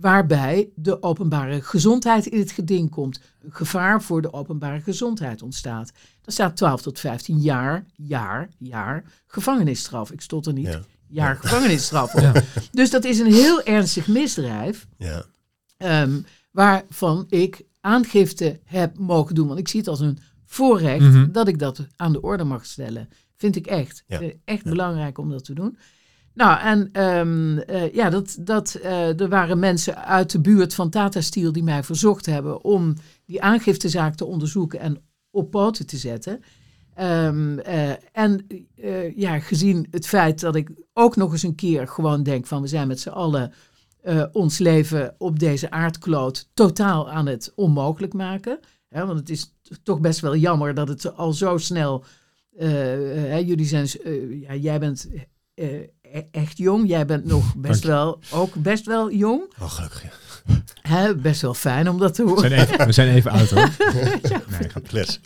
waarbij 0.00 0.68
de 0.74 1.02
openbare 1.02 1.62
gezondheid 1.62 2.26
in 2.26 2.38
het 2.38 2.50
geding 2.50 2.90
komt. 2.90 3.20
Een 3.42 3.52
gevaar 3.52 4.02
voor 4.02 4.22
de 4.22 4.32
openbare 4.32 4.80
gezondheid 4.80 5.42
ontstaat. 5.42 5.92
Daar 6.22 6.32
staat 6.34 6.56
12 6.56 6.82
tot 6.82 7.00
15 7.00 7.38
jaar, 7.40 7.84
jaar, 7.96 8.48
jaar 8.58 9.04
gevangenisstraf. 9.26 10.10
Ik 10.12 10.20
stond 10.20 10.46
er 10.46 10.52
niet. 10.52 10.66
Ja. 10.66 10.80
Jaar 11.08 11.36
gevangenisstraf 11.36 12.14
op. 12.14 12.20
Ja. 12.20 12.32
Dus 12.72 12.90
dat 12.90 13.04
is 13.04 13.18
een 13.18 13.32
heel 13.32 13.62
ernstig 13.62 14.08
misdrijf. 14.08 14.86
Ja. 14.98 15.24
Ehm, 15.76 16.20
waarvan 16.50 17.26
ik 17.28 17.62
aangifte 17.80 18.60
heb 18.64 18.98
mogen 18.98 19.34
doen. 19.34 19.46
Want 19.46 19.58
ik 19.58 19.68
zie 19.68 19.80
het 19.80 19.88
als 19.88 20.00
een 20.00 20.18
voorrecht 20.44 21.00
Mhm. 21.04 21.32
dat 21.32 21.48
ik 21.48 21.58
dat 21.58 21.86
aan 21.96 22.12
de 22.12 22.20
orde 22.22 22.44
mag 22.44 22.64
stellen. 22.66 23.08
Vind 23.36 23.56
ik 23.56 23.66
echt. 23.66 24.04
Ja. 24.06 24.20
Eh, 24.20 24.34
Echt 24.44 24.64
Ja. 24.64 24.70
belangrijk 24.70 25.18
om 25.18 25.30
dat 25.30 25.44
te 25.44 25.54
doen. 25.54 25.78
Nou, 26.36 26.60
en 26.60 26.88
ehm, 26.92 27.58
eh, 27.58 27.94
ja, 27.94 28.10
dat, 28.10 28.36
dat, 28.40 28.74
eh, 28.74 29.20
er 29.20 29.28
waren 29.28 29.58
mensen 29.58 30.04
uit 30.04 30.30
de 30.30 30.40
buurt 30.40 30.74
van 30.74 30.90
Tata 30.90 31.20
Steel 31.20 31.52
die 31.52 31.62
mij 31.62 31.82
verzocht 31.82 32.26
hebben 32.26 32.64
om 32.64 32.94
die 33.26 33.42
aangiftezaak 33.42 34.14
te 34.14 34.24
onderzoeken 34.24 34.80
en 34.80 35.02
op 35.30 35.50
poten 35.50 35.86
te 35.86 35.96
zetten. 35.96 36.42
Ehm, 36.94 37.58
eh, 37.58 37.90
en 38.12 38.46
ja, 39.16 39.38
gezien 39.38 39.86
het 39.90 40.06
feit 40.06 40.40
dat 40.40 40.54
ik 40.54 40.70
ook 40.92 41.16
nog 41.16 41.32
eens 41.32 41.42
een 41.42 41.54
keer 41.54 41.88
gewoon 41.88 42.22
denk 42.22 42.46
van 42.46 42.62
we 42.62 42.68
zijn 42.68 42.88
met 42.88 43.00
z'n 43.00 43.08
allen 43.08 43.52
ons 44.32 44.58
leven 44.58 45.14
op 45.18 45.38
deze 45.38 45.70
aardkloot 45.70 46.48
totaal 46.54 47.10
aan 47.10 47.26
het 47.26 47.52
onmogelijk 47.54 48.12
maken. 48.12 48.58
Hè, 48.88 49.06
want 49.06 49.18
het 49.18 49.30
is 49.30 49.54
toch 49.82 50.00
best 50.00 50.20
wel 50.20 50.36
jammer 50.36 50.74
dat 50.74 50.88
het 50.88 51.16
al 51.16 51.32
zo 51.32 51.58
snel. 51.58 52.04
jullie 53.44 53.66
zijn, 53.66 53.88
ja, 54.40 54.54
jij 54.54 54.78
bent 54.78 55.08
echt 56.30 56.58
jong, 56.58 56.88
jij 56.88 57.06
bent 57.06 57.24
nog 57.24 57.54
best 57.68 57.84
wel, 57.84 58.18
ook 58.32 58.54
best 58.54 58.86
wel 58.86 59.12
jong. 59.12 59.42
Oh, 59.60 59.70
gelukkig. 59.70 60.02
Ja. 60.02 60.10
Hè, 60.82 61.16
best 61.16 61.42
wel 61.42 61.54
fijn 61.54 61.88
om 61.88 61.98
dat 61.98 62.14
te 62.14 62.22
We, 62.24 62.28
horen. 62.30 62.48
zijn 62.50 62.60
even, 62.68 62.86
we 62.86 62.92
zijn 62.92 63.14
even 63.14 63.30
oud 63.30 63.50
hoor. 63.50 63.70
Nee. 64.58 64.82
Klets. 64.82 65.20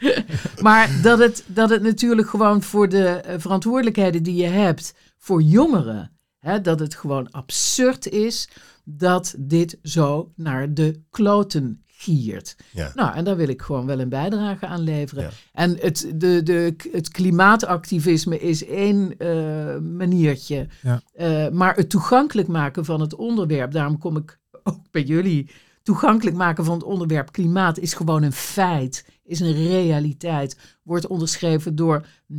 Maar 0.61 0.91
dat 1.03 1.19
het, 1.19 1.45
dat 1.47 1.71
het 1.71 1.83
natuurlijk 1.83 2.29
gewoon 2.29 2.63
voor 2.63 2.89
de 2.89 3.07
eh, 3.09 3.35
verantwoordelijkheden 3.39 4.23
die 4.23 4.35
je 4.35 4.47
hebt 4.47 4.95
voor 5.19 5.43
jongeren, 5.43 6.11
hè, 6.39 6.61
dat 6.61 6.81
het 6.81 6.95
gewoon 6.95 7.31
absurd 7.31 8.09
is 8.09 8.49
dat 8.85 9.35
dit 9.39 9.79
zo 9.83 10.33
naar 10.37 10.75
de 10.75 11.01
kloten 11.11 11.85
giert. 12.01 12.57
Ja. 12.73 12.93
Nou, 12.95 13.15
en 13.15 13.25
daar 13.25 13.37
wil 13.37 13.49
ik 13.49 13.63
gewoon 13.63 13.87
wel 13.87 14.01
een 14.01 14.09
bijdrage 14.09 14.67
aan 14.67 14.81
leveren. 14.81 15.23
Ja. 15.23 15.31
En 15.53 15.77
het, 15.81 16.13
de, 16.15 16.43
de, 16.43 16.75
het 16.93 17.09
klimaatactivisme 17.09 18.39
is 18.39 18.67
één 18.67 19.19
eh, 19.19 19.79
maniertje. 19.79 20.67
Ja. 20.83 21.03
Eh, 21.13 21.49
maar 21.49 21.77
het 21.77 21.91
toegankelijk 21.91 22.49
maken 22.49 22.85
van 22.85 23.01
het 23.01 23.15
onderwerp, 23.15 23.73
daarom 23.73 23.99
kom 23.99 24.17
ik 24.17 24.39
ook 24.63 24.91
bij 24.91 25.03
jullie. 25.03 25.51
Toegankelijk 25.83 26.37
maken 26.37 26.65
van 26.65 26.75
het 26.75 26.85
onderwerp 26.85 27.33
klimaat 27.33 27.79
is 27.79 27.95
gewoon 27.95 28.23
een 28.23 28.33
feit, 28.33 29.07
is 29.25 29.41
een 29.41 29.53
realiteit. 29.53 30.79
Wordt 30.83 31.07
onderschreven 31.07 31.77
door 31.77 32.07
99,9% 32.33 32.39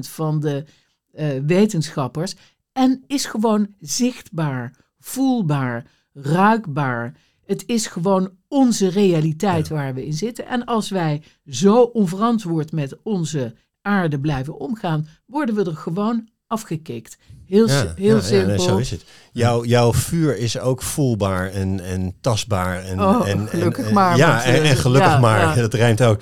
van 0.00 0.40
de 0.40 0.64
eh, 1.12 1.28
wetenschappers. 1.46 2.36
En 2.72 3.04
is 3.06 3.24
gewoon 3.24 3.68
zichtbaar, 3.80 4.74
voelbaar, 4.98 5.86
ruikbaar. 6.12 7.16
Het 7.50 7.66
is 7.66 7.86
gewoon 7.86 8.30
onze 8.48 8.88
realiteit 8.88 9.68
waar 9.68 9.94
we 9.94 10.06
in 10.06 10.12
zitten. 10.12 10.46
En 10.46 10.64
als 10.64 10.90
wij 10.90 11.22
zo 11.44 11.82
onverantwoord 11.82 12.72
met 12.72 13.02
onze 13.02 13.54
aarde 13.82 14.20
blijven 14.20 14.58
omgaan, 14.58 15.06
worden 15.26 15.54
we 15.54 15.64
er 15.64 15.76
gewoon 15.76 16.28
afgekikt. 16.50 17.16
Heel, 17.46 17.68
Ja, 17.68 17.92
heel 17.96 18.16
ja, 18.16 18.20
simpel. 18.22 18.50
Ja, 18.50 18.56
nee, 18.56 18.66
zo 18.68 18.76
is 18.76 18.90
het. 18.90 19.04
Jouw, 19.32 19.64
jouw 19.64 19.92
vuur 19.92 20.36
is 20.36 20.58
ook 20.58 20.82
voelbaar 20.82 21.50
en, 21.50 21.80
en 21.80 22.14
tastbaar. 22.20 22.82
En, 22.84 23.00
Oh, 23.02 23.28
en, 23.28 23.38
en- 23.38 23.48
gelukkig 23.48 23.86
en- 23.86 23.94
maar, 23.94 24.16
Ja, 24.16 24.44
en, 24.44 24.54
eh, 24.62 24.70
en 24.70 24.76
gelukkig 24.76 25.20
maar. 25.20 25.54
Dat 25.60 25.74
rijmt 25.74 26.02
ook. 26.02 26.20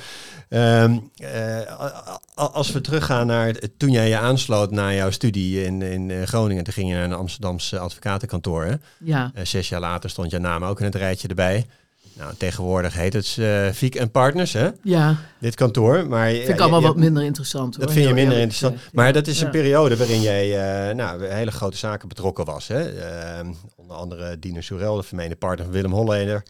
Ehm, 0.48 0.98
eh, 1.16 1.60
als 2.34 2.72
we 2.72 2.80
teruggaan 2.80 3.26
naar 3.26 3.54
toen 3.76 3.90
jij 3.90 4.08
je 4.08 4.18
aansloot 4.18 4.70
na 4.70 4.92
jouw 4.92 5.10
studie 5.10 5.64
in, 5.64 5.82
in 5.82 6.10
eh, 6.10 6.22
Groningen, 6.22 6.64
toen 6.64 6.72
ging 6.72 6.88
je 6.88 6.94
naar 6.94 7.04
een 7.04 7.12
Amsterdamse 7.12 7.78
advocatenkantoor. 7.78 8.64
Hè? 8.64 8.74
Ja, 8.98 9.30
Eh, 9.34 9.44
zes 9.44 9.68
jaar 9.68 9.80
later 9.80 10.10
stond 10.10 10.30
je 10.30 10.38
naam 10.38 10.64
ook 10.64 10.78
in 10.78 10.84
het 10.84 10.94
rijtje 10.94 11.28
erbij. 11.28 11.66
Nou, 12.18 12.34
tegenwoordig 12.36 12.94
heet 12.94 13.12
het 13.12 13.36
uh, 13.38 13.68
Viek 13.72 13.94
en 13.94 14.10
Partners, 14.10 14.52
hè? 14.52 14.68
ja. 14.82 15.16
dit 15.40 15.54
kantoor. 15.54 16.06
Maar 16.06 16.30
Vind 16.30 16.48
ik 16.48 16.60
allemaal 16.60 16.82
wat 16.82 16.96
minder 16.96 17.22
interessant. 17.22 17.76
Hoor, 17.76 17.84
dat 17.84 17.94
vind 17.94 18.08
je 18.08 18.14
minder 18.14 18.38
interessant. 18.38 18.78
Maar 18.92 19.12
dat 19.12 19.26
is 19.26 19.40
een 19.40 19.50
periode 19.50 19.96
waarin 19.96 20.20
jij 20.20 20.46
uh, 20.88 20.94
nou, 20.94 21.26
hele 21.26 21.50
grote 21.50 21.76
zaken 21.76 22.08
betrokken 22.08 22.44
was. 22.44 22.68
Hè? 22.68 22.94
Uh, 23.42 23.48
onder 23.76 23.96
andere 23.96 24.38
Dino 24.38 24.60
Soerel, 24.60 24.96
de 24.96 25.02
vermeende 25.02 25.36
partner 25.36 25.64
van 25.64 25.74
Willem 25.74 25.92
Holleder. 25.92 26.42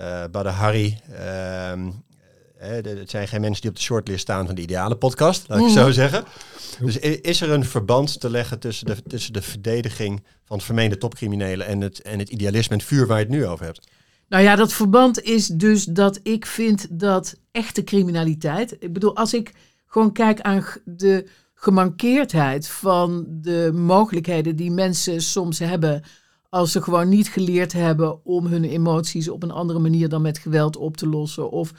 Uh, 0.00 0.24
Badde 0.30 0.50
Harry. 0.50 1.00
Uh, 1.10 1.72
het 2.82 3.10
zijn 3.10 3.28
geen 3.28 3.40
mensen 3.40 3.60
die 3.60 3.70
op 3.70 3.76
de 3.76 3.82
shortlist 3.82 4.20
staan 4.20 4.46
van 4.46 4.54
de 4.54 4.62
ideale 4.62 4.96
podcast, 4.96 5.48
laat 5.48 5.60
ik 5.60 5.68
zo 5.68 5.90
zeggen. 5.90 6.24
Dus 6.80 6.98
is 6.98 7.40
er 7.40 7.50
een 7.50 7.64
verband 7.64 8.20
te 8.20 8.30
leggen 8.30 8.58
tussen 8.58 8.86
de, 8.86 9.02
tussen 9.06 9.32
de 9.32 9.42
verdediging 9.42 10.24
van 10.44 10.60
vermeende 10.60 10.98
topcriminelen 10.98 11.66
en 11.66 11.80
het, 11.80 12.02
en 12.02 12.18
het 12.18 12.28
idealisme 12.28 12.72
en 12.72 12.78
het 12.78 12.88
vuur 12.88 13.06
waar 13.06 13.18
je 13.18 13.24
het 13.24 13.32
nu 13.32 13.46
over 13.46 13.64
hebt? 13.64 13.86
Nou 14.28 14.42
ja, 14.42 14.56
dat 14.56 14.72
verband 14.72 15.22
is 15.22 15.46
dus 15.46 15.84
dat 15.84 16.20
ik 16.22 16.46
vind 16.46 16.98
dat 17.00 17.40
echte 17.50 17.84
criminaliteit. 17.84 18.76
Ik 18.78 18.92
bedoel, 18.92 19.16
als 19.16 19.34
ik 19.34 19.52
gewoon 19.86 20.12
kijk 20.12 20.40
aan 20.40 20.64
de 20.84 21.28
gemankeerdheid 21.54 22.68
van 22.68 23.26
de 23.28 23.70
mogelijkheden 23.74 24.56
die 24.56 24.70
mensen 24.70 25.22
soms 25.22 25.58
hebben. 25.58 26.02
als 26.48 26.72
ze 26.72 26.82
gewoon 26.82 27.08
niet 27.08 27.28
geleerd 27.28 27.72
hebben 27.72 28.24
om 28.24 28.46
hun 28.46 28.64
emoties 28.64 29.28
op 29.28 29.42
een 29.42 29.50
andere 29.50 29.78
manier 29.78 30.08
dan 30.08 30.22
met 30.22 30.38
geweld 30.38 30.76
op 30.76 30.96
te 30.96 31.08
lossen. 31.08 31.50
Of 31.50 31.72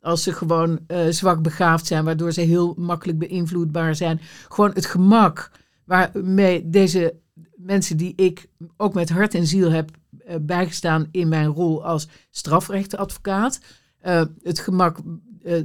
als 0.00 0.22
ze 0.22 0.32
gewoon 0.32 0.78
eh, 0.86 1.06
zwak 1.08 1.42
begaafd 1.42 1.86
zijn, 1.86 2.04
waardoor 2.04 2.32
ze 2.32 2.40
heel 2.40 2.74
makkelijk 2.76 3.18
beïnvloedbaar 3.18 3.94
zijn. 3.94 4.20
Gewoon 4.48 4.70
het 4.74 4.86
gemak 4.86 5.50
waarmee 5.84 6.70
deze 6.70 7.14
mensen 7.56 7.96
die 7.96 8.12
ik 8.16 8.48
ook 8.76 8.94
met 8.94 9.10
hart 9.10 9.34
en 9.34 9.46
ziel 9.46 9.70
heb 9.70 9.90
uh, 10.28 10.34
bijgestaan 10.40 11.08
in 11.10 11.28
mijn 11.28 11.46
rol 11.46 11.84
als 11.84 12.08
strafrechtenadvocaat. 12.30 13.60
Uh, 14.06 14.24
het 14.42 14.58
gemak 14.58 14.98
uh, 15.42 15.62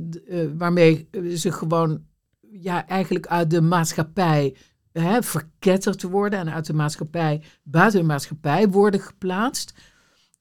waarmee 0.57 1.09
ze 1.35 1.51
gewoon 1.51 2.05
ja, 2.41 2.87
eigenlijk 2.87 3.27
uit 3.27 3.49
de 3.49 3.61
maatschappij 3.61 4.55
hè, 4.91 5.23
verketterd 5.23 6.01
worden 6.01 6.39
en 6.39 6.49
uit 6.49 6.65
de 6.65 6.73
maatschappij, 6.73 7.43
buiten 7.63 7.99
de 7.99 8.05
maatschappij 8.05 8.69
worden 8.69 8.99
geplaatst. 8.99 9.73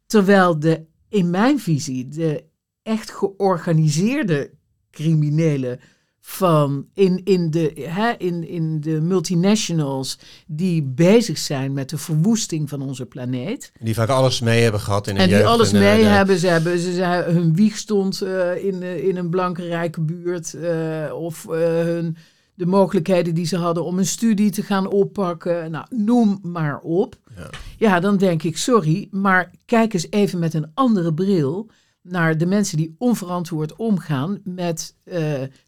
Terwijl 0.07 0.59
de, 0.59 0.87
in 1.09 1.31
mijn 1.31 1.61
visie, 1.61 2.09
de 2.09 2.45
echt 2.83 3.11
georganiseerde 3.11 4.51
criminelen 4.91 5.81
van 6.29 6.87
in, 6.95 7.21
in, 7.25 7.51
de, 7.51 7.73
hè, 7.77 8.13
in, 8.19 8.49
in 8.49 8.81
de 8.81 9.01
multinationals 9.01 10.19
die 10.47 10.83
bezig 10.83 11.39
zijn 11.39 11.73
met 11.73 11.91
de 11.91 11.99
verwoesting 11.99 12.69
van 12.69 12.83
onze 12.83 13.07
planeet. 13.07 13.73
Die 13.81 13.95
vaak 13.95 14.09
alles 14.09 14.41
mee 14.41 14.63
hebben 14.63 14.81
gehad 14.81 15.07
in 15.07 15.13
hun 15.15 15.23
En 15.23 15.29
die 15.29 15.37
jeugd 15.37 15.51
alles 15.51 15.73
en, 15.73 15.79
mee 15.79 16.03
uh, 16.03 16.11
hebben. 16.11 16.39
Ze 16.39 16.47
hebben 16.47 16.79
ze, 16.79 16.93
ze, 16.93 17.25
hun 17.27 17.55
wieg 17.55 17.77
stond 17.77 18.23
uh, 18.23 18.65
in, 18.65 18.83
in 18.83 19.17
een 19.17 19.31
blanke 19.31 19.63
rijke 19.67 20.01
buurt. 20.01 20.55
Uh, 20.55 21.15
of 21.15 21.47
hun, 21.49 22.17
de 22.55 22.67
mogelijkheden 22.67 23.35
die 23.35 23.47
ze 23.47 23.57
hadden 23.57 23.85
om 23.85 23.99
een 23.99 24.07
studie 24.07 24.51
te 24.51 24.63
gaan 24.63 24.89
oppakken. 24.89 25.71
Nou, 25.71 25.87
noem 25.91 26.39
maar 26.43 26.79
op. 26.79 27.17
Ja. 27.37 27.51
ja, 27.79 28.01
dan 28.01 28.17
denk 28.17 28.43
ik, 28.43 28.57
sorry, 28.57 29.09
maar 29.11 29.51
kijk 29.65 29.95
eens 29.95 30.07
even 30.11 30.39
met 30.39 30.55
een 30.55 30.71
andere 30.75 31.15
bril 31.15 31.71
naar 32.09 32.39
de 32.39 32.47
mensen 32.47 32.77
die 32.77 32.95
onverantwoord 32.99 33.77
omgaan 33.77 34.41
met 34.45 34.95
uh, 35.05 35.15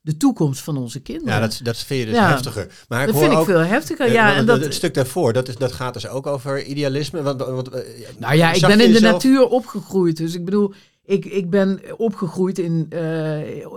de 0.02 0.16
toekomst 0.16 0.62
van 0.62 0.76
onze 0.76 1.00
kinderen. 1.00 1.34
Ja, 1.34 1.40
dat, 1.40 1.60
dat 1.62 1.76
vind 1.76 2.00
je 2.00 2.06
dus 2.06 2.14
ja, 2.14 2.28
heftiger. 2.28 2.66
Maar 2.88 3.06
dat 3.06 3.14
ik 3.14 3.20
vind 3.20 3.32
hoor 3.32 3.42
ik 3.42 3.48
ook, 3.48 3.54
veel 3.56 3.64
heftiger. 3.64 4.12
Ja, 4.12 4.32
uh, 4.32 4.38
en 4.38 4.46
dat, 4.46 4.60
het 4.60 4.74
stuk 4.74 4.94
daarvoor, 4.94 5.32
dat, 5.32 5.48
is, 5.48 5.56
dat 5.56 5.72
gaat 5.72 5.94
dus 5.94 6.08
ook 6.08 6.26
over 6.26 6.64
idealisme. 6.64 7.22
Want, 7.22 7.40
want, 7.40 7.74
uh, 7.74 7.80
nou 8.18 8.34
ja, 8.34 8.52
ik 8.52 8.66
ben 8.66 8.80
in 8.80 8.92
de 8.92 9.00
natuur 9.00 9.46
opgegroeid. 9.46 10.16
Dus 10.16 10.34
ik 10.34 10.44
bedoel, 10.44 10.72
ik, 11.04 11.24
ik 11.24 11.50
ben 11.50 11.80
opgegroeid 11.96 12.58
in, 12.58 12.88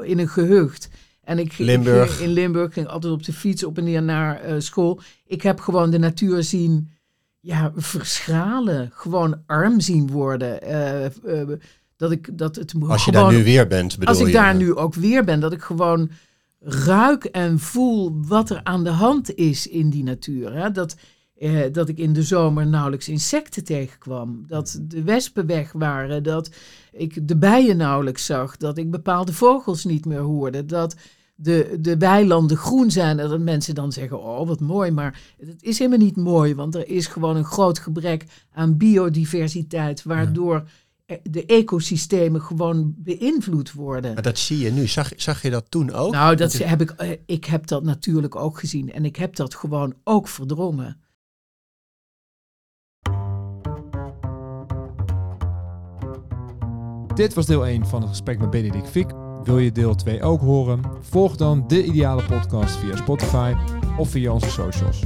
in 0.04 0.20
een 0.20 0.30
gehucht. 0.30 0.90
En 1.24 1.40
ik, 1.40 1.52
ik 1.52 1.58
Limburg. 1.58 2.18
ging 2.18 2.30
in 2.30 2.34
Limburg 2.34 2.74
ging 2.74 2.88
altijd 2.88 3.14
op 3.14 3.24
de 3.24 3.34
fiets 3.34 3.64
op 3.64 3.78
en 3.78 3.84
neer 3.84 4.04
naar 4.04 4.42
eh, 4.42 4.56
school. 4.58 5.00
Ik 5.26 5.42
heb 5.42 5.60
gewoon 5.60 5.92
de 5.92 6.00
natuur 6.00 6.44
zien 6.44 6.90
ja, 7.40 7.72
verschralen. 7.76 8.92
Gewoon 8.94 9.44
arm 9.46 9.80
zien 9.80 10.08
worden. 10.08 10.60
Dat 12.02 12.12
ik 12.12 12.38
dat 12.38 12.56
het 12.56 12.74
Als 12.88 13.06
je 13.06 13.12
gewoon, 13.12 13.30
daar 13.30 13.38
nu 13.38 13.44
weer 13.44 13.68
bent, 13.68 13.94
bedoel 13.94 14.08
als 14.08 14.20
ik 14.20 14.26
je? 14.26 14.34
daar 14.34 14.56
nu 14.56 14.76
ook 14.76 14.94
weer 14.94 15.24
ben, 15.24 15.40
dat 15.40 15.54
ik 15.54 15.62
gewoon 15.62 16.10
ruik 16.60 17.24
en 17.24 17.60
voel 17.60 18.12
wat 18.28 18.50
er 18.50 18.60
aan 18.64 18.84
de 18.84 18.90
hand 18.90 19.36
is 19.36 19.68
in 19.68 19.90
die 19.90 20.04
natuur. 20.04 20.54
Hè? 20.54 20.72
Dat, 20.72 20.96
eh, 21.38 21.60
dat 21.72 21.90
ik 21.90 21.98
in 21.98 22.14
de 22.14 22.24
zomer 22.24 22.68
nauwelijks 22.68 23.10
insecten 23.10 23.64
tegenkwam. 23.64 24.44
Dat 24.48 24.80
de 24.82 25.04
wespen 25.04 25.46
weg 25.46 25.72
waren. 25.72 26.24
Dat 26.24 26.52
ik 26.92 27.28
de 27.28 27.38
bijen 27.38 27.78
nauwelijks 27.78 28.26
zag. 28.26 28.58
Dat 28.58 28.78
ik 28.78 28.92
bepaalde 28.92 29.34
vogels 29.34 29.86
niet 29.86 30.06
meer 30.06 30.20
hoorde. 30.20 30.66
Dat 30.66 30.96
de, 31.36 31.78
de 31.80 31.98
weilanden 31.98 32.58
groen 32.58 32.92
zijn. 32.92 33.20
En 33.20 33.30
dat 33.30 33.40
mensen 33.40 33.76
dan 33.76 33.92
zeggen, 33.92 34.24
oh 34.24 34.48
wat 34.48 34.60
mooi. 34.60 34.92
Maar 34.92 35.20
het 35.38 35.64
is 35.64 35.78
helemaal 35.78 36.06
niet 36.06 36.18
mooi. 36.18 36.56
Want 36.56 36.76
er 36.76 36.88
is 36.88 37.08
gewoon 37.08 37.36
een 37.36 37.46
groot 37.46 37.80
gebrek 37.80 38.26
aan 38.52 38.78
biodiversiteit. 38.78 40.04
Waardoor 40.04 40.64
de 41.24 41.46
ecosystemen 41.46 42.42
gewoon 42.42 42.94
beïnvloed 42.98 43.72
worden. 43.72 44.14
Maar 44.14 44.24
dat 44.24 44.38
zie 44.38 44.58
je 44.58 44.72
nu. 44.72 44.88
Zag, 44.88 45.12
zag 45.16 45.42
je 45.42 45.50
dat 45.50 45.66
toen 45.70 45.92
ook? 45.92 46.12
Nou, 46.12 46.36
dat 46.36 46.54
Want 46.54 46.70
heb 46.70 46.82
ik, 46.82 46.90
eh, 46.92 47.10
ik 47.26 47.46
heb 47.46 47.68
dat 47.68 47.84
natuurlijk 47.84 48.36
ook 48.36 48.60
gezien. 48.60 48.94
En 48.94 49.06
ik 49.06 49.16
heb 49.16 49.36
dat 49.36 49.56
gewoon 49.56 49.94
ook 50.04 50.28
verdrongen. 50.28 51.00
Dit 57.16 57.34
was 57.34 57.46
deel 57.46 57.68
1 57.68 57.86
van 57.86 58.02
het 58.02 58.10
gesprek 58.10 58.40
met 58.40 58.50
Benedict 58.50 58.90
Fiek. 58.90 59.12
Wil 59.44 59.58
je 59.58 59.72
deel 59.72 59.96
2 59.96 60.24
ook 60.24 60.42
horen? 60.42 60.82
Volg 61.02 61.36
dan 61.36 61.68
de 61.68 61.84
ideale 61.84 62.24
podcast 62.24 62.76
via 62.76 62.96
Spotify 62.96 63.54
of 63.98 64.10
via 64.10 64.32
onze 64.32 64.50
socials. 64.50 65.04